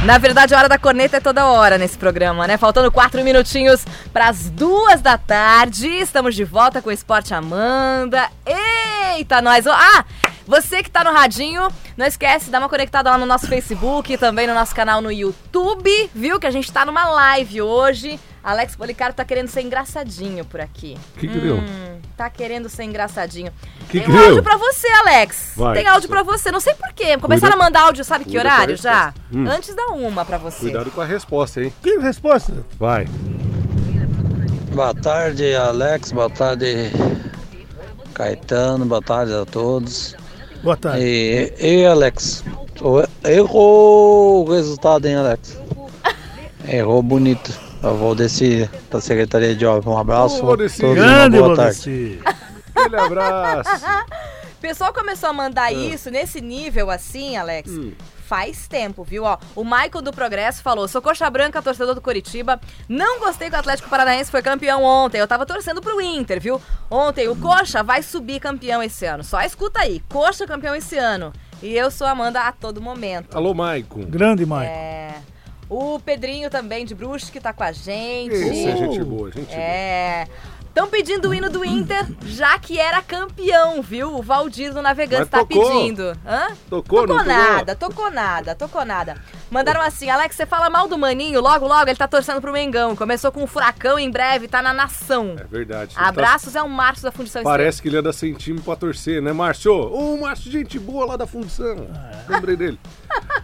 Na 0.05 0.19
verdade, 0.19 0.53
a 0.53 0.59
hora 0.59 0.69
da 0.69 0.79
corneta 0.79 1.19
é 1.19 1.21
toda 1.21 1.47
hora 1.47 1.79
nesse 1.79 1.97
programa, 1.97 2.47
né? 2.49 2.57
Faltando 2.57 2.91
quatro 2.91 3.23
minutinhos 3.23 3.85
para 4.13 4.29
as 4.29 4.51
duas 4.51 5.01
da 5.01 5.17
tarde. 5.17 5.87
Estamos 5.87 6.35
de 6.35 6.43
volta 6.43 6.83
com 6.83 6.91
o 6.91 6.93
Esporte 6.93 7.33
Amanda. 7.33 8.29
Eita, 8.45 9.41
nós! 9.41 9.65
Ah! 9.69 10.05
Você 10.53 10.83
que 10.83 10.91
tá 10.91 11.03
no 11.03 11.11
radinho, 11.13 11.67
não 11.97 12.05
esquece, 12.05 12.51
dá 12.51 12.59
uma 12.59 12.69
conectada 12.69 13.09
lá 13.11 13.17
no 13.17 13.25
nosso 13.25 13.47
Facebook 13.47 14.13
e 14.13 14.19
também 14.19 14.47
no 14.47 14.53
nosso 14.53 14.75
canal 14.75 15.01
no 15.01 15.11
YouTube, 15.11 16.11
viu? 16.15 16.39
Que 16.39 16.47
a 16.47 16.51
gente 16.51 16.71
tá 16.71 16.85
numa 16.85 17.07
live 17.09 17.63
hoje. 17.63 18.21
Alex 18.45 18.77
Policarpo 18.77 19.15
tá 19.17 19.25
querendo 19.25 19.49
ser 19.49 19.63
engraçadinho 19.63 20.45
por 20.45 20.61
aqui. 20.61 20.99
Que 21.17 21.27
que 21.27 21.39
deu? 21.39 21.57
Hum, 21.57 22.01
tá 22.19 22.29
querendo 22.29 22.69
ser 22.69 22.83
engraçadinho. 22.85 23.51
Que 23.89 23.93
Tem 23.93 24.03
que 24.03 24.11
um 24.11 24.15
deu? 24.15 24.27
áudio 24.27 24.43
pra 24.43 24.59
você, 24.59 24.89
Alex. 24.89 25.53
Vai. 25.57 25.75
Tem 25.79 25.87
áudio 25.87 26.09
pra 26.11 26.23
você. 26.23 26.53
Não 26.53 26.61
sei 26.61 26.75
porquê. 26.75 27.17
Começaram 27.17 27.53
Cuida- 27.53 27.65
a 27.65 27.67
mandar 27.67 27.81
áudio, 27.87 28.05
sabe 28.05 28.25
que 28.25 28.33
cuida 28.33 28.51
a 28.51 28.55
horário 28.55 28.77
já? 28.77 29.15
Hum. 29.33 29.47
Antes 29.49 29.75
da 29.75 29.87
uma 29.87 30.23
pra 30.23 30.37
você. 30.37 30.59
Cuidado 30.61 30.91
com 30.91 31.01
a 31.01 31.05
resposta, 31.07 31.63
hein? 31.63 31.73
Que 31.83 31.97
resposta? 31.99 32.53
Vai. 32.79 33.07
Boa 34.75 34.93
tarde, 34.95 35.55
Alex. 35.55 36.13
Boa 36.13 36.29
tarde, 36.29 36.91
Caetano. 38.13 38.85
Boa 38.85 39.01
tarde 39.01 39.33
a 39.33 39.47
todos. 39.47 40.15
Boa 40.63 40.77
tarde. 40.77 41.05
E, 41.05 41.81
e 41.81 41.87
Alex, 41.87 42.45
errou 43.25 44.47
o 44.47 44.53
resultado, 44.53 45.07
hein, 45.07 45.17
Alex? 45.17 45.59
Errou 46.69 47.03
bonito. 47.03 47.53
Eu 47.83 47.97
vou 47.97 48.15
descer 48.15 48.71
da 48.89 49.01
Secretaria 49.01 49.57
de 49.57 49.67
Obras. 49.67 49.87
Um 49.87 49.99
abraço. 49.99 50.45
Ô, 50.47 50.57
Grande, 50.95 51.39
boa 51.39 51.57
tarde. 51.57 52.21
Aquele 52.75 52.97
abraço. 52.97 53.85
O 54.57 54.61
pessoal 54.63 54.93
começou 54.93 55.31
a 55.31 55.33
mandar 55.33 55.73
isso 55.73 56.09
nesse 56.11 56.41
nível 56.41 56.91
assim, 56.91 57.37
Alex. 57.37 57.71
Faz 58.33 58.67
tempo, 58.67 59.05
viu? 59.05 59.25
Ó, 59.25 59.37
o 59.55 59.63
Michael 59.63 60.01
do 60.01 60.11
Progresso 60.11 60.63
falou: 60.63 60.89
sou 60.89 61.03
coxa 61.03 61.29
branca, 61.29 61.61
torcedor 61.61 61.95
do 61.95 62.01
Curitiba. 62.01 62.59
Não 62.89 63.21
gostei 63.21 63.51
que 63.51 63.57
o 63.57 63.59
Atlético 63.59 63.91
Paranaense 63.91 64.31
foi 64.31 64.41
campeão 64.41 64.83
ontem. 64.83 65.19
Eu 65.19 65.29
tava 65.29 65.45
torcendo 65.45 65.83
pro 65.83 66.01
Inter, 66.01 66.41
viu? 66.41 66.59
Ontem 66.91 67.29
o 67.29 67.37
Coxa 67.37 67.83
vai 67.83 68.03
subir 68.03 68.41
campeão 68.41 68.83
esse 68.83 69.05
ano. 69.05 69.23
Só 69.23 69.43
escuta 69.43 69.81
aí: 69.81 70.01
Coxa 70.09 70.47
campeão 70.47 70.75
esse 70.75 70.97
ano. 70.97 71.31
E 71.63 71.77
eu 71.77 71.91
sou 71.91 72.07
Amanda 72.07 72.41
a 72.41 72.53
todo 72.53 72.81
momento. 72.81 73.37
Alô, 73.37 73.53
Maicon. 73.53 74.07
Grande, 74.07 74.47
Maicon. 74.47 74.73
É. 74.73 75.15
O 75.69 76.01
Pedrinho 76.01 76.49
também 76.49 76.87
de 76.87 76.95
Brusque 76.95 77.39
tá 77.39 77.53
com 77.53 77.65
a 77.65 77.73
gente. 77.73 78.35
Esse 78.35 78.67
é 78.67 78.77
gente 78.79 79.05
boa, 79.05 79.31
gente 79.31 79.55
boa. 79.55 79.61
É. 80.75 80.79
Estão 80.83 80.89
pedindo 80.89 81.29
o 81.29 81.35
hino 81.35 81.51
do 81.51 81.63
Inter, 81.65 82.07
já 82.25 82.59
que 82.59 82.79
era 82.79 83.03
campeão, 83.03 83.83
viu? 83.83 84.15
O 84.17 84.23
Valdir 84.23 84.73
do 84.73 84.81
Navegantes 84.81 85.29
Mas 85.31 85.41
tá 85.41 85.47
tocou. 85.47 85.71
pedindo. 85.71 86.03
Hã? 86.27 86.49
Tocou, 86.71 87.01
Tocou 87.03 87.07
não 87.07 87.19
tocou? 87.19 87.33
nada, 87.33 87.77
tocou 87.77 88.11
nada, 88.11 88.55
tocou 88.55 88.85
nada. 88.85 89.17
Mandaram 89.51 89.83
assim, 89.83 90.09
Alex, 90.09 90.35
você 90.35 90.47
fala 90.47 90.71
mal 90.71 90.89
do 90.89 90.97
Maninho, 90.97 91.41
logo, 91.43 91.67
logo 91.69 91.91
ele 91.91 91.99
tá 91.99 92.09
torcendo 92.09 92.41
pro 92.41 92.53
Mengão. 92.53 92.97
Começou 92.97 93.31
com 93.31 93.43
um 93.43 93.47
furacão, 93.47 93.99
em 93.99 94.11
breve 94.11 94.49
tá 94.49 94.63
na 94.63 94.73
nação. 94.73 95.37
É 95.39 95.45
verdade. 95.45 95.95
Tá- 95.95 96.09
Abraços 96.09 96.57
é 96.57 96.63
o 96.63 96.69
Márcio 96.69 97.05
da 97.05 97.13
Fundição 97.13 97.43
Parece 97.43 97.83
que 97.83 97.89
ele 97.89 97.99
anda 97.99 98.13
sem 98.13 98.33
time 98.33 98.59
pra 98.61 98.75
torcer, 98.75 99.21
né, 99.21 99.33
Márcio? 99.33 99.73
Ô, 99.75 100.17
Márcio, 100.17 100.51
gente 100.51 100.79
boa 100.79 101.05
lá 101.05 101.17
da 101.19 101.27
fundição. 101.27 101.87
Lembrei 102.29 102.57
dele. 102.57 102.81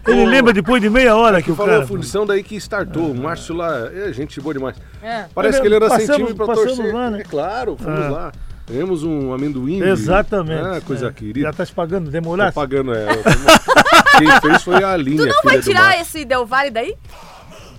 Ele 0.07 0.25
lembra 0.25 0.51
depois 0.53 0.81
de 0.81 0.89
meia 0.89 1.15
hora 1.15 1.37
que 1.37 1.45
Que 1.45 1.51
o 1.51 1.55
falou 1.55 1.71
cara... 1.71 1.83
a 1.83 1.87
fundição 1.87 2.25
daí 2.25 2.41
que 2.43 2.55
startou. 2.55 3.11
O 3.11 3.15
Márcio 3.15 3.53
lá, 3.55 3.89
é 3.93 4.11
gente 4.11 4.39
boa 4.41 4.53
demais. 4.53 4.75
É. 5.03 5.25
Parece 5.35 5.61
que 5.61 5.67
ele 5.67 5.75
anda 5.75 5.89
sem 5.91 6.07
time 6.07 6.33
pra 6.33 6.45
passamos 6.47 6.75
torcer. 6.77 6.93
lá, 6.95 7.09
né? 7.11 7.19
É 7.19 7.23
claro, 7.23 7.77
fomos 7.77 8.05
Ah. 8.05 8.09
lá. 8.09 8.31
Ganhamos 8.69 9.03
um 9.03 9.33
amendoim. 9.33 9.81
Exatamente. 9.81 10.61
Ah, 10.65 10.81
coisa 10.85 11.07
É. 11.07 11.11
querida. 11.11 11.47
Já 11.47 11.53
tá 11.53 11.65
te 11.65 11.73
pagando, 11.73 12.09
demorar? 12.11 12.51
pagando, 12.53 12.93
é. 12.93 13.05
Quem 14.19 14.41
fez 14.41 14.63
foi 14.63 14.83
a 14.83 14.91
Aline, 14.93 15.17
Tu 15.17 15.25
não 15.25 15.41
vai 15.43 15.59
tirar 15.59 15.99
esse 15.99 16.25
Del 16.25 16.45
Valle 16.45 16.69
daí? 16.71 16.95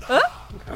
Hã? 0.09 0.19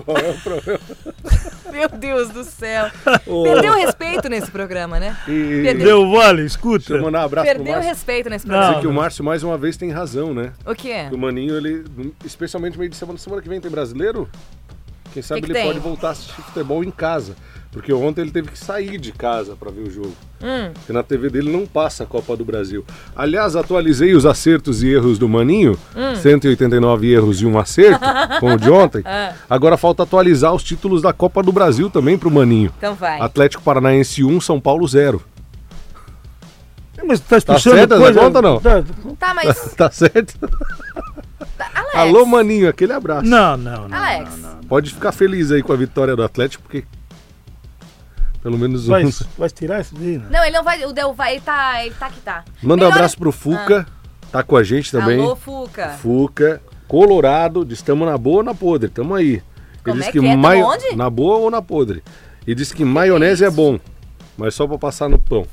Qual 0.05 0.17
é 0.17 0.31
o 0.31 0.41
problema? 0.41 0.81
Meu 1.73 1.89
Deus 1.89 2.29
do 2.31 2.45
céu. 2.45 2.91
Ô. 3.27 3.43
Perdeu 3.43 3.73
o 3.73 3.77
respeito 3.77 4.29
nesse 4.29 4.51
programa, 4.51 5.01
né? 5.01 5.17
E- 5.27 5.63
Perdeu. 5.63 5.87
Deu 5.87 6.11
vale, 6.11 6.45
escuta. 6.45 6.79
Deixa 6.79 6.95
eu 6.95 7.03
mandar 7.03 7.23
um 7.23 7.25
abraço 7.25 7.47
Perdeu 7.47 7.81
respeito 7.81 8.31
nesse 8.31 8.45
Dizer 8.45 8.57
programa. 8.59 8.81
que 8.81 8.87
o 8.87 8.93
Márcio 8.93 9.25
mais 9.25 9.43
uma 9.43 9.59
vez 9.59 9.77
tem 9.77 9.91
razão, 9.91 10.33
né? 10.33 10.53
O 10.65 10.75
quê? 10.75 11.07
Que 11.09 11.15
o 11.15 11.19
Maninho, 11.19 11.57
ele, 11.57 11.85
especialmente 12.25 12.79
meio 12.79 12.91
de 12.91 12.97
semana, 12.97 13.19
semana 13.19 13.43
que 13.43 13.49
vem 13.49 13.61
tem 13.61 13.71
brasileiro, 13.71 14.29
quem 15.13 15.23
sabe 15.23 15.41
que 15.43 15.47
ele 15.47 15.55
tem? 15.55 15.67
pode 15.67 15.79
voltar 15.79 16.09
a 16.09 16.11
assistir 16.13 16.43
futebol 16.43 16.83
em 16.85 16.91
casa. 16.91 17.35
Porque 17.75 17.93
ontem 17.93 18.21
ele 18.21 18.31
teve 18.31 18.51
que 18.53 18.59
sair 18.59 18.99
de 18.99 19.11
casa 19.11 19.57
para 19.59 19.69
ver 19.69 19.81
o 19.83 19.91
jogo. 19.91 20.13
Hum. 20.41 20.71
Porque 20.73 20.93
na 20.93 21.03
TV 21.03 21.29
dele 21.29 21.51
não 21.51 21.67
passa 21.67 22.05
a 22.05 22.07
Copa 22.07 22.37
do 22.37 22.45
Brasil. 22.45 22.85
Aliás, 23.17 23.57
atualizei 23.57 24.15
os 24.15 24.25
acertos 24.25 24.81
e 24.85 24.89
erros 24.91 25.19
do 25.19 25.29
Maninho. 25.29 25.77
Hum. 25.97 26.15
189 26.15 27.13
erros 27.13 27.43
e 27.43 27.47
um 27.47 27.59
acerto, 27.59 27.99
como 28.39 28.55
o 28.55 28.57
de 28.57 28.71
ontem. 28.71 29.03
Ah. 29.05 29.33
Agora 29.51 29.77
falta 29.77 30.05
atualizar 30.05 30.55
os 30.55 30.63
títulos 30.63 31.03
da 31.03 31.13
Copa 31.13 31.43
do 31.43 31.51
Brasil 31.51 31.91
também 31.91 32.17
pro 32.17 32.31
Maninho. 32.31 32.73
Então 32.79 32.95
vai. 32.95 33.21
Atlético 33.21 33.61
Paranaense 33.65 34.23
1, 34.23 34.41
São 34.41 34.61
Paulo 34.61 34.87
0. 34.87 35.21
Mas 37.07 37.19
tu 37.21 37.29
tá 37.29 37.41
Tá 37.41 37.55
puxando 37.55 37.75
certo 37.75 37.95
essa 37.95 38.03
coisa... 38.05 38.21
conta 38.21 38.41
não? 38.41 38.61
Tá- 38.61 38.85
Tá, 39.19 39.35
mas. 39.35 39.59
tá 39.77 39.91
certo? 39.91 40.39
Alex. 41.59 41.95
Alô, 41.95 42.25
Maninho, 42.25 42.69
aquele 42.69 42.93
abraço. 42.93 43.27
Não, 43.29 43.57
não, 43.57 43.89
não. 43.89 43.97
Alex. 43.99 44.31
Pode 44.69 44.91
ficar 44.95 45.11
feliz 45.13 45.51
aí 45.51 45.63
com 45.63 45.73
a 45.73 45.77
vitória 45.77 46.15
do 46.17 46.23
Atlético, 46.23 46.63
porque 46.63 46.85
pelo 48.45 48.57
menos 48.59 48.87
Vai, 48.87 49.05
uns. 49.05 49.23
vai 49.37 49.49
tirar 49.51 49.81
isso 49.81 49.95
daí, 49.97 50.19
né? 50.19 50.27
Não, 50.31 50.45
ele 50.45 50.57
não 50.57 50.63
vai. 50.63 50.85
O 50.85 50.93
Del 50.93 51.13
Valle 51.13 51.41
tá. 51.41 51.85
Ele 51.85 51.95
tá 51.99 52.09
que 52.11 52.21
tá. 52.21 52.45
Manda 52.63 52.85
um 52.85 52.87
Melhor- 52.87 52.93
abraço 52.99 53.19
pro 53.19 53.33
Fuca, 53.33 53.87
tá 54.31 54.43
com 54.45 54.57
a 54.57 54.63
gente 54.63 54.93
também. 54.93 55.19
Alô, 55.21 55.35
Fuca. 55.35 55.89
Fuca, 56.01 56.63
Colorado, 56.87 57.65
diz 57.65 57.79
estamos 57.79 58.07
na 58.07 58.17
boa 58.19 58.37
ou 58.37 58.43
na 58.45 58.55
podre, 58.55 58.89
tamo 58.91 59.15
aí. 59.15 59.33
Ele 59.33 59.43
Como 59.83 59.97
disse 59.97 60.11
é 60.11 60.13
que 60.13 60.19
é? 60.19 60.31
Tamo 60.31 60.37
maio- 60.43 60.67
onde? 60.67 60.95
Na 60.95 61.11
boa 61.11 61.39
ou 61.39 61.51
na 61.51 61.61
podre. 61.63 62.03
E 62.47 62.55
disse 62.55 62.75
que 62.75 62.85
maionese 62.85 63.45
é 63.45 63.51
bom, 63.51 63.81
mas 64.37 64.55
só 64.55 64.67
pra 64.67 64.77
passar 64.79 65.09
no 65.09 65.19
pão. 65.19 65.47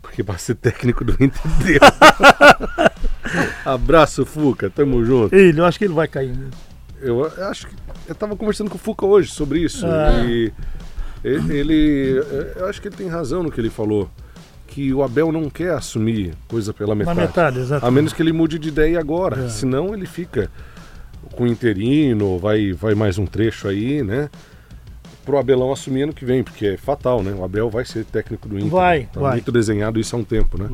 Porque 0.00 0.22
pra 0.24 0.38
ser 0.38 0.54
técnico 0.54 1.04
do 1.04 1.12
Inter 1.22 1.40
deu. 1.64 1.80
Abraço, 3.64 4.24
Fuca, 4.24 4.70
tamo 4.70 5.04
junto. 5.04 5.34
Ele, 5.34 5.60
eu 5.60 5.64
acho 5.64 5.78
que 5.78 5.84
ele 5.84 5.94
vai 5.94 6.08
cair 6.08 6.28
mesmo. 6.34 6.50
Eu 7.00 7.24
acho 7.48 7.66
que. 7.66 7.74
Eu 8.06 8.14
tava 8.14 8.36
conversando 8.36 8.70
com 8.70 8.76
o 8.76 8.78
Fuca 8.78 9.04
hoje 9.06 9.30
sobre 9.30 9.60
isso. 9.60 9.86
Ah. 9.86 10.22
E 10.26 10.52
ele, 11.24 11.58
ele- 11.58 12.20
Eu 12.56 12.66
acho 12.66 12.80
que 12.80 12.88
ele 12.88 12.96
tem 12.96 13.08
razão 13.08 13.42
no 13.42 13.50
que 13.50 13.60
ele 13.60 13.70
falou. 13.70 14.08
Que 14.66 14.92
o 14.92 15.02
Abel 15.02 15.30
não 15.30 15.48
quer 15.48 15.70
assumir 15.72 16.34
coisa 16.48 16.72
pela 16.74 16.94
metade. 16.94 17.20
metade, 17.20 17.58
exatamente. 17.60 17.86
A 17.88 17.90
menos 17.90 18.12
que 18.12 18.20
ele 18.22 18.32
mude 18.32 18.58
de 18.58 18.68
ideia 18.68 18.98
agora. 18.98 19.44
É. 19.44 19.48
Senão 19.48 19.94
ele 19.94 20.06
fica 20.06 20.50
com 21.36 21.44
o 21.44 21.46
interino, 21.46 22.38
vai, 22.38 22.72
vai 22.72 22.94
mais 22.94 23.16
um 23.18 23.24
trecho 23.26 23.68
aí, 23.68 24.02
né? 24.02 24.28
Pro 25.24 25.38
Abelão 25.38 25.72
assumir 25.72 26.02
ano 26.02 26.12
que 26.12 26.24
vem, 26.24 26.42
porque 26.42 26.66
é 26.66 26.76
fatal, 26.76 27.22
né? 27.22 27.32
O 27.32 27.44
Abel 27.44 27.70
vai 27.70 27.84
ser 27.84 28.04
técnico 28.04 28.48
do 28.48 28.58
Inter. 28.58 28.70
Vai, 28.70 29.08
tá 29.12 29.20
vai. 29.20 29.32
muito 29.34 29.50
desenhado 29.52 29.98
isso 30.00 30.14
há 30.14 30.18
um 30.18 30.24
tempo, 30.24 30.60
né? 30.60 30.68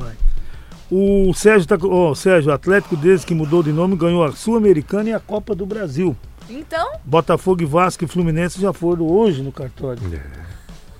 O 0.90 1.32
Sérgio 1.34 1.68
tá. 1.68 1.78
com- 1.78 1.88
Ó, 1.88 2.14
Sérgio, 2.14 2.50
o 2.50 2.54
Atlético 2.54 2.96
desde 2.96 3.24
que 3.26 3.34
mudou 3.34 3.62
de 3.62 3.70
nome 3.72 3.94
ganhou 3.96 4.24
a 4.24 4.32
Sul-Americana 4.32 5.10
e 5.10 5.12
a 5.12 5.20
Copa 5.20 5.54
do 5.54 5.64
Brasil. 5.64 6.16
Então, 6.50 6.92
Botafogo 7.04 7.66
Vasco 7.66 8.04
e 8.04 8.08
Fluminense 8.08 8.60
já 8.60 8.72
foram 8.72 9.06
hoje 9.06 9.42
no 9.42 9.52
cartório. 9.52 10.02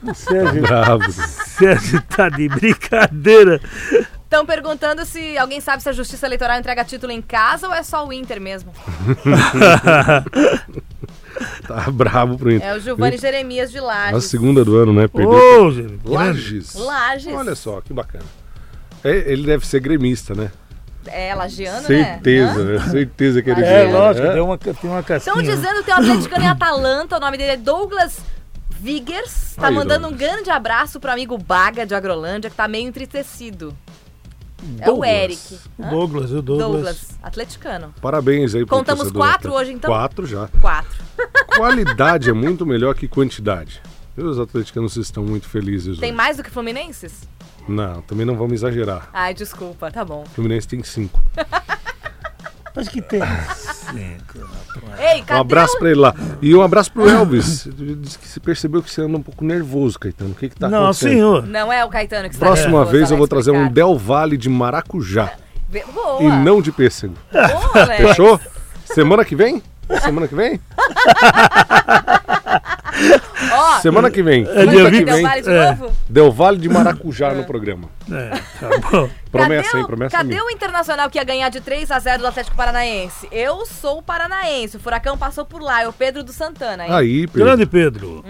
O 0.03 0.15
Sérgio, 0.15 0.63
Bravo. 0.63 1.13
Sérgio 1.13 2.01
tá 2.03 2.29
de 2.29 2.49
brincadeira. 2.49 3.61
estão 4.23 4.47
perguntando 4.47 5.05
se 5.05 5.37
alguém 5.37 5.61
sabe 5.61 5.83
se 5.83 5.89
a 5.89 5.93
Justiça 5.93 6.27
Eleitoral 6.27 6.59
entrega 6.59 6.85
título 6.85 7.13
em 7.13 7.21
casa 7.21 7.67
ou 7.67 7.75
é 7.75 7.83
só 7.83 8.07
o 8.07 8.13
Inter 8.13 8.41
mesmo. 8.41 8.73
Tá 11.67 11.91
bravo 11.91 12.37
pro 12.37 12.53
Inter. 12.53 12.69
É 12.69 12.77
o 12.77 12.81
Giovanni 12.81 13.17
Jeremias 13.17 13.71
de 13.71 13.79
A 13.79 13.83
Lages. 13.83 14.25
segunda 14.25 14.65
do 14.65 14.77
ano, 14.77 14.93
né? 14.93 15.09
Perdeu. 15.09 15.65
Ô, 15.65 15.71
gente, 15.71 16.01
Lages. 16.05 16.75
Lages. 16.75 17.33
Olha 17.35 17.55
só, 17.55 17.81
que 17.81 17.93
bacana. 17.95 18.25
É, 19.03 19.33
ele 19.33 19.47
deve 19.47 19.67
ser 19.67 19.81
gremista, 19.81 20.35
né? 20.35 20.51
É, 21.07 21.35
lagiano, 21.35 21.87
Certeza, 21.87 22.65
né? 22.65 22.79
né? 22.79 22.89
Certeza 22.91 23.43
que 23.43 23.51
ele 23.51 23.63
É, 23.65 23.87
joga, 23.87 23.99
lógico, 23.99 24.27
né? 24.27 24.33
deu 24.35 24.45
uma, 24.45 24.59
tem 24.59 24.75
uma 24.85 25.03
casquinha. 25.03 25.35
Estão 25.41 25.43
dizendo 25.43 25.77
que 25.79 25.85
tem 25.85 25.95
um 25.95 25.99
atleticano 25.99 26.45
em 26.45 26.49
Atalanta, 26.49 27.17
o 27.17 27.21
nome 27.21 27.39
dele 27.39 27.53
é 27.53 27.57
Douglas 27.57 28.19
Vigers. 28.79 29.55
Tá 29.57 29.69
Aí, 29.69 29.75
mandando 29.75 30.09
Douglas. 30.09 30.13
um 30.13 30.17
grande 30.35 30.51
abraço 30.51 31.01
pro 31.01 31.11
amigo 31.11 31.37
Baga 31.39 31.87
de 31.87 31.95
Agrolândia, 31.95 32.51
que 32.51 32.57
tá 32.57 32.69
meio 32.69 32.87
entristecido. 32.89 33.75
É 34.79 34.83
o 34.83 34.87
Douglas. 34.93 35.11
Eric. 35.11 35.59
O? 35.79 35.83
Douglas, 35.89 36.31
o 36.33 36.43
Douglas. 36.43 36.71
Douglas, 36.71 37.09
atleticano. 37.23 37.95
Parabéns 38.01 38.55
aí 38.55 38.67
pro 38.67 38.77
Contamos 38.77 39.11
quatro 39.11 39.55
hoje, 39.55 39.73
então? 39.73 39.91
Quatro 39.91 40.27
já. 40.27 40.49
Quatro. 40.61 41.03
Qualidade 41.57 42.29
é 42.29 42.33
muito 42.35 42.67
melhor 42.67 42.95
que 42.95 43.09
quantidade. 43.09 43.81
Os 44.17 44.39
atleticanos 44.39 44.97
estão 44.97 45.25
muito 45.25 45.49
felizes 45.49 45.99
Tem 45.99 46.11
hoje. 46.11 46.17
mais 46.17 46.37
do 46.37 46.43
que 46.43 46.51
Fluminenses? 46.51 47.23
Não, 47.71 48.03
também 48.03 48.27
não 48.27 48.35
vamos 48.37 48.55
exagerar. 48.55 49.09
Ai, 49.13 49.33
desculpa, 49.33 49.91
tá 49.91 50.05
bom. 50.05 50.25
O 50.25 50.31
Fluminense 50.31 50.67
tem 50.67 50.83
cinco. 50.83 51.21
Acho 52.77 52.91
que 52.91 53.03
tem 53.03 53.21
cinco. 53.21 54.49
Ei, 54.99 55.23
cadê 55.23 55.39
Um 55.39 55.41
abraço 55.43 55.77
o... 55.77 55.79
pra 55.79 55.91
ele 55.91 56.01
lá. 56.01 56.15
E 56.41 56.55
um 56.55 56.63
abraço 56.63 56.93
pro 56.93 57.09
Elvis. 57.09 57.69
Disse 57.99 58.19
que 58.19 58.27
se 58.29 58.41
percebeu 58.41 58.83
que 58.83 58.91
você 58.91 59.03
anda 59.03 59.17
um 59.19 59.23
pouco 59.23 59.45
nervoso, 59.45 59.99
Caetano. 59.99 60.31
O 60.31 60.35
que 60.35 60.49
que 60.49 60.57
tá 60.57 60.69
Não, 60.69 60.85
acontecendo? 60.85 61.11
senhor. 61.11 61.47
Não 61.47 61.73
é 61.73 61.85
o 61.85 61.89
Caetano 61.89 62.29
que 62.29 62.35
está 62.35 62.47
Próxima 62.47 62.71
nervoso, 62.71 62.91
vez 62.93 63.11
eu 63.11 63.17
vou 63.17 63.25
Alex 63.25 63.31
trazer 63.31 63.51
um. 63.51 63.69
Del 63.69 63.99
Valle 63.99 64.37
de 64.37 64.49
maracujá. 64.49 65.33
Boa. 65.93 66.23
E 66.23 66.29
não 66.29 66.61
de 66.63 66.73
pêssego. 66.73 67.15
Boa. 67.33 67.87
Fechou? 67.97 68.41
Semana 68.85 69.25
que 69.25 69.37
vem? 69.37 69.63
Semana 70.03 70.27
que 70.29 70.35
vem? 70.35 70.61
Ó, 73.53 73.81
Semana 73.81 74.11
que 74.11 74.23
vem. 74.23 74.45
É 74.49 74.67
dia 74.67 74.91
Del 74.91 75.05
vem. 75.07 75.23
Valle 75.23 75.43
de 75.43 75.51
É. 75.51 75.67
novo? 75.71 75.93
Del 76.09 76.33
Valle 76.33 76.59
de 76.59 76.69
maracujá 76.69 77.33
no 77.33 77.45
programa. 77.45 77.89
É, 78.11 78.31
tá 78.59 78.69
bom. 78.91 79.09
Promessa, 79.31 79.69
cadê 79.71 79.79
hein? 79.79 79.87
Promessa 79.87 80.17
cadê 80.17 80.29
minha. 80.31 80.45
o 80.45 80.51
Internacional 80.51 81.09
que 81.09 81.19
ia 81.19 81.25
ganhar 81.25 81.49
de 81.49 81.61
3 81.61 81.91
a 81.91 81.99
0 81.99 82.23
do 82.23 82.27
Atlético 82.29 82.57
Paranaense? 82.57 83.29
Eu 83.31 83.65
sou 83.65 83.99
o 83.99 84.03
paranaense, 84.03 84.77
o 84.77 84.81
Furacão 84.81 85.17
passou 85.17 85.45
por 85.45 85.63
lá, 85.63 85.83
é 85.83 85.89
o 85.89 85.93
Pedro 85.93 86.23
do 86.25 86.33
Santana, 86.33 86.85
hein? 86.87 86.93
Aí, 86.93 87.27
Pedro. 87.27 87.45
Grande 87.45 87.67
Pedro. 87.67 88.25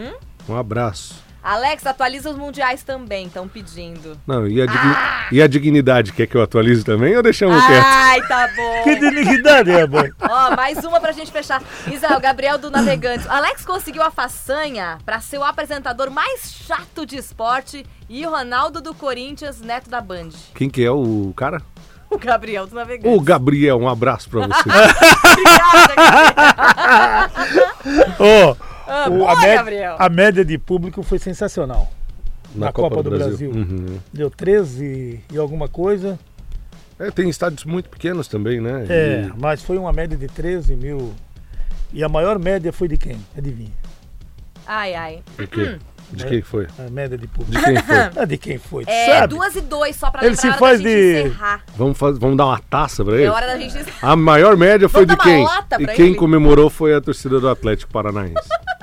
Um 0.48 0.56
abraço. 0.56 1.14
Alex, 1.42 1.86
atualiza 1.86 2.28
os 2.30 2.36
mundiais 2.36 2.82
também, 2.82 3.26
estão 3.26 3.48
pedindo. 3.48 4.18
Não, 4.26 4.46
e 4.46 4.60
a, 4.60 4.66
digni- 4.66 4.96
e 5.32 5.40
a 5.42 5.46
dignidade? 5.46 6.12
Quer 6.12 6.26
que 6.26 6.36
eu 6.36 6.42
atualize 6.42 6.84
também 6.84 7.16
ou 7.16 7.22
deixamos 7.22 7.64
quieto? 7.66 7.84
Ai, 7.86 8.20
tá 8.28 8.48
bom. 8.54 8.82
Que 8.84 8.96
dignidade, 8.96 9.70
é, 9.70 9.86
boy? 9.86 10.10
Ó, 10.20 10.54
mais 10.56 10.84
uma 10.84 11.00
pra 11.00 11.12
gente 11.12 11.32
fechar. 11.32 11.62
Israel, 11.90 12.20
Gabriel 12.20 12.58
do 12.58 12.70
Navegantes. 12.70 13.26
Alex 13.26 13.64
conseguiu 13.64 14.02
a 14.02 14.10
façanha 14.10 14.98
pra 15.04 15.18
ser 15.20 15.38
o 15.38 15.44
apresentador 15.44 16.10
mais 16.10 16.52
chato 16.52 17.06
de 17.06 17.16
esporte 17.16 17.86
e 18.08 18.26
o 18.26 18.30
Ronaldo 18.30 18.80
do 18.82 18.92
Corinthians, 18.94 19.60
neto 19.60 19.88
da 19.88 20.00
Band. 20.00 20.30
Quem 20.54 20.68
que 20.68 20.84
é 20.84 20.90
o 20.90 21.32
cara? 21.36 21.62
O 22.10 22.18
Gabriel 22.18 22.66
do 22.66 22.74
Navegantes. 22.74 23.16
O 23.16 23.20
Gabriel, 23.22 23.78
um 23.78 23.88
abraço 23.88 24.28
pra 24.28 24.40
você. 24.46 24.68
Obrigada, 25.30 25.94
Gabriel. 25.96 27.30
Ó, 28.18 28.56
Ah, 28.90 29.06
o- 29.08 29.10
boa, 29.18 29.32
a, 29.32 29.36
média, 29.36 29.56
Gabriel. 29.56 29.96
a 29.98 30.08
média 30.08 30.44
de 30.44 30.58
público 30.58 31.02
foi 31.02 31.18
sensacional. 31.18 31.90
Na, 32.54 32.72
Copa, 32.72 33.02
do, 33.02 33.10
Brasil. 33.10 33.50
Uhum. 33.52 33.98
Deu 34.12 34.28
13 34.28 35.20
e 35.32 35.38
alguma 35.38 35.68
coisa. 35.68 36.18
É, 36.98 37.10
tem 37.10 37.28
estádios 37.30 37.64
muito 37.64 37.88
pequenos 37.88 38.26
também, 38.26 38.60
né? 38.60 38.84
É, 38.88 39.22
E- 39.28 39.32
mas 39.40 39.62
foi 39.62 39.78
uma 39.78 39.92
média 39.92 40.16
de 40.18 40.26
13 40.26 40.74
mil. 40.74 41.14
E 41.92 42.02
a 42.04 42.08
maior 42.08 42.38
média 42.38 42.72
foi 42.72 42.88
de 42.88 42.96
quem? 42.96 43.16
Adivinha? 43.38 43.70
Ai, 44.66 44.94
ai. 44.94 45.22
De 45.38 45.46
quê? 45.46 45.78
De 46.12 46.26
quem 46.26 46.42
foi? 46.42 46.66
A 46.76 46.90
média 46.90 47.16
de 47.16 47.28
público. 47.28 47.52
De 47.56 47.64
quem 47.72 47.76
foi? 47.82 47.96
Ah, 48.16 48.24
de 48.26 48.36
quem 48.38 48.58
foi? 48.58 48.84
Tu 48.84 48.90
É, 48.90 49.06
sabe? 49.20 49.26
duas 49.34 49.54
e 49.54 49.60
dois 49.60 49.94
só 49.96 50.10
pra 50.10 50.22
Ele 50.26 50.34
lembrar 50.34 50.52
se 50.52 50.58
faz 50.58 50.80
de- 50.82 51.20
encerrar. 51.20 51.62
Vamos, 51.76 51.96
faz- 51.96 52.18
vamos 52.18 52.36
dar 52.36 52.46
uma 52.46 52.58
taça 52.58 53.04
pra 53.04 53.14
ele? 53.14 53.24
É 53.24 53.30
hora 53.30 53.46
da 53.46 53.56
gente 53.56 53.78
encerrar. 53.78 54.10
A 54.10 54.16
maior 54.16 54.56
média 54.56 54.88
foi 54.88 55.06
Vamos 55.06 55.24
de 55.24 55.30
quem? 55.30 55.46
E 55.84 55.86
quem 55.94 56.06
ele? 56.08 56.14
comemorou 56.16 56.68
foi 56.68 56.94
a 56.94 57.00
torcida 57.00 57.38
do 57.38 57.48
Atlético 57.48 57.92
Paranaense. 57.92 58.34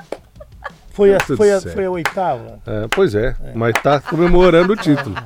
Foi 0.98 1.14
a, 1.14 1.20
foi, 1.20 1.52
a, 1.52 1.60
foi 1.60 1.84
a 1.84 1.90
oitava. 1.92 2.58
É, 2.66 2.88
pois 2.90 3.14
é, 3.14 3.36
mas 3.54 3.72
tá 3.80 4.00
comemorando 4.00 4.72
o 4.72 4.76
título. 4.76 5.14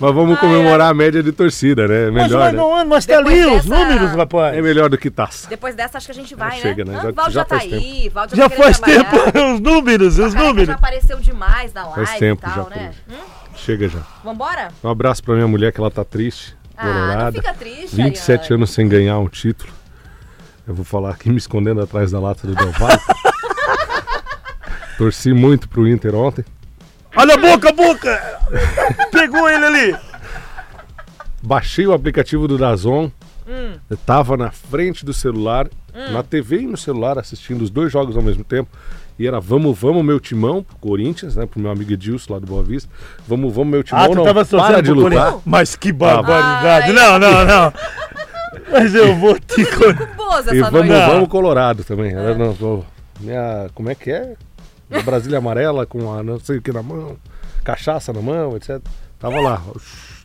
Mas 0.00 0.12
vamos 0.12 0.38
comemorar 0.40 0.90
a 0.90 0.94
média 0.94 1.22
de 1.22 1.30
torcida, 1.30 1.86
né? 1.86 2.10
Mas, 2.10 2.24
Melhor, 2.24 2.40
mas, 2.40 2.52
né? 2.52 2.58
não, 2.58 2.84
mas 2.84 3.06
tá 3.06 3.16
ali 3.18 3.46
os 3.46 3.64
dessa- 3.64 3.68
números, 3.68 4.10
rapaz. 4.12 4.56
É 4.58 4.60
melhor 4.60 4.90
do 4.90 4.98
que 4.98 5.08
taça. 5.08 5.48
Depois 5.48 5.74
dessa, 5.76 5.96
acho 5.98 6.06
que 6.06 6.10
a 6.12 6.14
gente 6.14 6.34
vai, 6.34 6.58
chega, 6.60 6.84
né? 6.84 6.92
né? 6.92 6.98
Ah, 6.98 7.02
Já- 7.02 7.08
o 7.10 7.14
Valdo 7.14 7.30
já 7.32 7.40
já, 7.40 7.44
tá 7.44 7.58
faz 7.60 7.72
aí, 7.72 8.08
Valdo 8.08 8.36
Já 8.36 8.50
faz 8.50 8.78
tempo, 8.80 9.10
trabalhar. 9.10 9.54
os 9.54 9.60
números, 9.60 10.18
os 10.18 10.34
números. 10.34 10.66
já 10.66 10.74
apareceu 10.74 11.16
demais 11.20 11.72
na 11.72 11.86
live 11.86 12.06
Faz 12.06 12.18
tempo 12.18 12.42
e 12.44 12.50
tal, 12.52 12.68
já, 12.68 12.76
né? 12.76 12.90
Hum? 13.08 13.14
Chega 13.54 13.88
já. 13.88 14.00
Vambora? 14.24 14.68
Um 14.82 14.88
abraço 14.90 15.22
pra 15.22 15.34
minha 15.34 15.46
mulher 15.48 15.72
que 15.72 15.80
ela 15.80 15.90
tá 15.90 16.04
triste, 16.04 16.56
Ah, 16.76 16.84
não 16.84 16.92
colorada. 16.92 17.32
fica 17.40 17.54
triste, 17.54 17.96
27 17.96 18.32
Ariane. 18.40 18.54
anos 18.54 18.70
sem 18.70 18.88
ganhar 18.88 19.18
um 19.18 19.28
título. 19.28 19.72
Eu 20.66 20.74
vou 20.74 20.84
falar 20.84 21.10
aqui 21.10 21.30
me 21.30 21.36
escondendo 21.36 21.80
atrás 21.80 22.10
da 22.10 22.18
lata 22.18 22.46
do 22.46 22.54
Del 22.54 22.72
Valle. 22.72 22.98
Torci 24.96 25.32
muito 25.32 25.68
pro 25.68 25.88
Inter 25.88 26.14
ontem. 26.14 26.44
Olha 27.16 27.34
a 27.34 27.38
boca, 27.38 27.68
a 27.68 27.72
boca! 27.72 28.40
Pegou 29.10 29.48
ele 29.48 29.64
ali! 29.64 29.96
Baixei 31.42 31.86
o 31.86 31.92
aplicativo 31.92 32.48
do 32.48 32.56
Dazon. 32.58 33.10
Hum. 33.46 33.74
Eu 33.90 33.96
tava 33.96 34.36
na 34.36 34.50
frente 34.50 35.04
do 35.04 35.12
celular, 35.12 35.68
na 36.10 36.22
TV 36.22 36.62
e 36.62 36.66
no 36.66 36.76
celular, 36.76 37.18
assistindo 37.18 37.62
os 37.62 37.70
dois 37.70 37.92
jogos 37.92 38.16
ao 38.16 38.22
mesmo 38.22 38.42
tempo. 38.42 38.70
E 39.18 39.26
era 39.28 39.38
Vamos, 39.38 39.78
vamos, 39.78 40.04
meu 40.04 40.18
timão, 40.18 40.62
pro 40.62 40.76
Corinthians, 40.76 41.36
né? 41.36 41.46
Pro 41.46 41.60
meu 41.60 41.70
amigo 41.70 41.92
Edilson 41.92 42.32
lá 42.32 42.38
do 42.40 42.46
Boa 42.46 42.62
Vista. 42.64 42.90
Vamos, 43.28 43.54
vamos, 43.54 43.70
meu 43.70 43.82
timão. 43.84 44.02
Ah, 44.02 44.08
tu 44.08 44.14
não, 44.14 44.24
tava 44.24 44.44
para 44.44 44.80
de 44.82 44.90
lutar. 44.90 45.10
Corinthians. 45.10 45.42
Mas 45.44 45.76
que 45.76 45.92
barbaridade! 45.92 46.86
Ai. 46.88 46.92
Não, 46.92 47.18
não, 47.18 47.44
não! 47.44 47.72
Mas 48.72 48.94
eu 48.94 49.14
vou 49.16 49.38
te 49.38 49.64
contar. 49.66 50.52
E 50.52 50.60
vamos, 50.62 50.88
noite. 50.88 51.06
vamos 51.10 51.28
Colorado 51.28 51.84
também. 51.84 52.12
Era 52.12 52.34
no- 52.34 52.54
no- 52.54 52.86
minha, 53.20 53.68
como 53.74 53.88
é 53.88 53.94
que 53.94 54.10
é? 54.10 54.34
Brasília 55.02 55.38
amarela 55.38 55.86
com 55.86 56.12
a 56.12 56.22
não 56.22 56.38
sei 56.40 56.58
o 56.58 56.62
que 56.62 56.72
na 56.72 56.82
mão, 56.82 57.16
cachaça 57.64 58.12
na 58.12 58.20
mão, 58.22 58.56
etc. 58.56 58.80
Tava 59.18 59.40
lá, 59.40 59.62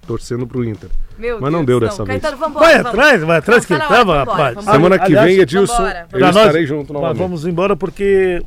torcendo 0.05 0.45
pro 0.47 0.63
Inter. 0.63 0.89
Meu 1.17 1.39
Mas 1.39 1.51
não 1.51 1.63
Deus, 1.63 1.79
deu 1.81 1.89
dessa 1.89 2.03
vez. 2.05 2.21
Caetano, 2.21 2.37
vambora, 2.41 2.65
Vai 2.65 2.77
vamos. 2.77 2.87
atrás, 2.99 3.23
vai 3.23 3.37
atrás 3.37 3.65
que 3.65 3.73
ele 3.73 3.79
Tá 3.81 3.89
na 3.89 3.95
hora, 3.95 3.99
tava, 4.05 4.19
vambora, 4.19 4.37
rapaz. 4.37 4.55
vambora. 4.55 4.77
Semana 4.77 4.99
que 4.99 5.05
Aliás, 5.05 5.27
vem, 5.27 5.39
Edilson, 5.39 5.73
vambora. 5.77 5.99
eu 6.01 6.07
Pra 6.19 6.19
nós- 6.31 6.35
estarei 6.35 6.65
junto 6.65 6.93
Mas 6.93 7.01
novamente. 7.01 7.17
vamos 7.19 7.45
embora 7.45 7.75
porque. 7.75 8.43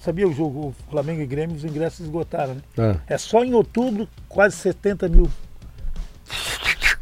Sabia 0.00 0.28
o 0.28 0.32
jogo 0.32 0.68
o 0.68 0.74
Flamengo 0.90 1.20
e 1.22 1.26
Grêmio, 1.26 1.56
os 1.56 1.64
ingressos 1.64 2.00
esgotaram, 2.00 2.54
né? 2.54 2.60
Ah. 2.78 2.96
É 3.08 3.18
só 3.18 3.42
em 3.42 3.54
outubro, 3.54 4.06
quase 4.28 4.54
70 4.56 5.08
mil. 5.08 5.28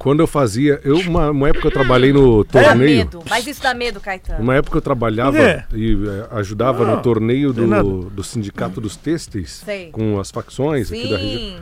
Quando 0.04 0.20
eu 0.20 0.26
fazia, 0.26 0.78
eu 0.84 0.98
uma, 0.98 1.30
uma 1.30 1.48
época 1.48 1.66
eu 1.66 1.70
trabalhei 1.70 2.12
no 2.12 2.44
Dá 2.44 2.62
torneio. 2.62 2.98
medo, 2.98 3.22
mas 3.26 3.46
isso 3.46 3.62
dá 3.62 3.72
medo, 3.72 3.98
Caetano. 4.00 4.38
Uma 4.42 4.54
época 4.54 4.76
eu 4.76 4.82
trabalhava 4.82 5.38
quê? 5.38 5.64
e 5.74 5.94
eh, 5.94 6.26
ajudava 6.32 6.84
Não, 6.84 6.96
no 6.96 7.02
torneio 7.02 7.54
do, 7.54 8.10
do 8.10 8.22
Sindicato 8.22 8.82
dos 8.82 8.96
Têxteis 8.96 9.62
Sei. 9.64 9.88
com 9.90 10.20
as 10.20 10.30
facções 10.30 10.92
aqui 10.92 11.08
da 11.08 11.16
região. 11.16 11.38
Sim. 11.38 11.56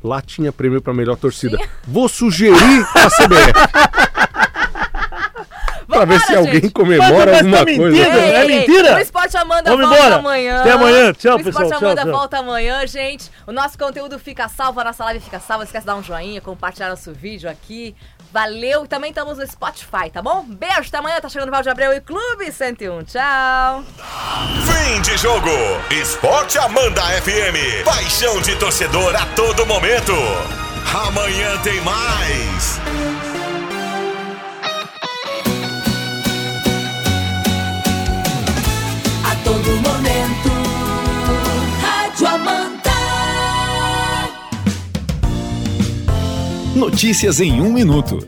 Lá 0.00 0.22
tinha 0.22 0.52
prêmio 0.52 0.80
pra 0.80 0.94
melhor 0.94 1.16
torcida. 1.16 1.58
Vou 1.88 2.08
sugerir 2.08 2.86
a 2.94 3.08
CBF. 3.10 3.52
pra 6.06 6.16
ver 6.18 6.20
se 6.20 6.34
alguém 6.34 6.54
gente. 6.54 6.70
comemora 6.70 7.26
Mas 7.32 7.36
alguma 7.38 7.58
tá 7.58 7.64
coisa. 7.64 7.80
mentindo? 7.80 8.18
É 8.18 8.44
mentira? 8.46 8.94
O 8.96 8.98
Esporte 8.98 9.36
Amanda 9.36 9.70
Vamos 9.70 9.86
volta 9.86 9.98
embora. 10.00 10.16
amanhã. 10.16 10.60
Até 10.60 10.70
amanhã. 10.72 11.12
Tchau, 11.12 11.36
o 11.36 11.40
Esporte 11.40 11.44
pessoal. 11.44 11.68
Tchau, 11.68 11.78
Amanda 11.78 12.02
tchau. 12.02 12.12
volta 12.12 12.38
amanhã, 12.38 12.86
gente. 12.86 13.30
O 13.46 13.52
nosso 13.52 13.78
conteúdo 13.78 14.18
fica 14.18 14.48
salvo, 14.48 14.80
a 14.80 14.84
nossa 14.84 15.04
live 15.04 15.20
fica 15.20 15.38
salva. 15.40 15.58
Não 15.64 15.66
esquece 15.66 15.82
de 15.82 15.86
dar 15.86 15.96
um 15.96 16.02
joinha, 16.02 16.40
compartilhar 16.40 16.88
nosso 16.88 17.12
vídeo 17.12 17.48
aqui. 17.50 17.94
Valeu. 18.32 18.84
E 18.84 18.88
também 18.88 19.10
estamos 19.10 19.38
no 19.38 19.46
Spotify, 19.46 20.10
tá 20.12 20.20
bom? 20.20 20.44
Beijo, 20.46 20.88
até 20.88 20.98
amanhã. 20.98 21.20
Tá 21.20 21.28
chegando 21.28 21.48
o 21.48 21.52
Valde 21.52 21.68
Abreu 21.70 21.92
e 21.94 22.00
Clube 22.00 22.52
101. 22.52 23.04
Tchau. 23.04 23.84
Fim 24.66 25.00
de 25.02 25.16
jogo. 25.16 25.48
Esporte 25.90 26.58
Amanda 26.58 27.02
FM. 27.22 27.84
Paixão 27.84 28.40
de 28.42 28.54
torcedor 28.56 29.14
a 29.16 29.24
todo 29.34 29.64
momento. 29.66 30.12
Amanhã 31.06 31.56
tem 31.62 31.80
mais. 31.82 32.78
A 39.68 39.70
todo 39.70 39.82
momento, 39.82 40.48
Rádio 41.82 42.26
Amanda. 42.26 42.90
Notícias 46.74 47.38
em 47.38 47.60
um 47.60 47.70
minuto. 47.70 48.18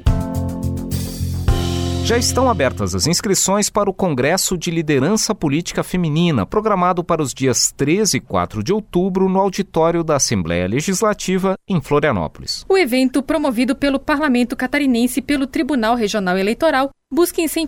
Já 2.04 2.18
estão 2.18 2.50
abertas 2.50 2.94
as 2.94 3.06
inscrições 3.06 3.70
para 3.70 3.88
o 3.88 3.94
Congresso 3.94 4.58
de 4.58 4.70
Liderança 4.70 5.34
Política 5.34 5.82
Feminina, 5.82 6.44
programado 6.44 7.02
para 7.04 7.22
os 7.22 7.32
dias 7.32 7.72
13 7.72 8.16
e 8.16 8.20
4 8.20 8.62
de 8.62 8.72
outubro 8.72 9.28
no 9.28 9.38
auditório 9.38 10.02
da 10.04 10.16
Assembleia 10.16 10.66
Legislativa, 10.66 11.54
em 11.68 11.80
Florianópolis. 11.80 12.66
O 12.68 12.76
evento, 12.76 13.22
promovido 13.22 13.76
pelo 13.76 13.98
Parlamento 13.98 14.56
Catarinense 14.56 15.20
e 15.20 15.22
pelo 15.22 15.46
Tribunal 15.46 15.94
Regional 15.94 16.36
Eleitoral, 16.36 16.90
busca 17.12 17.40
incentivar 17.40 17.60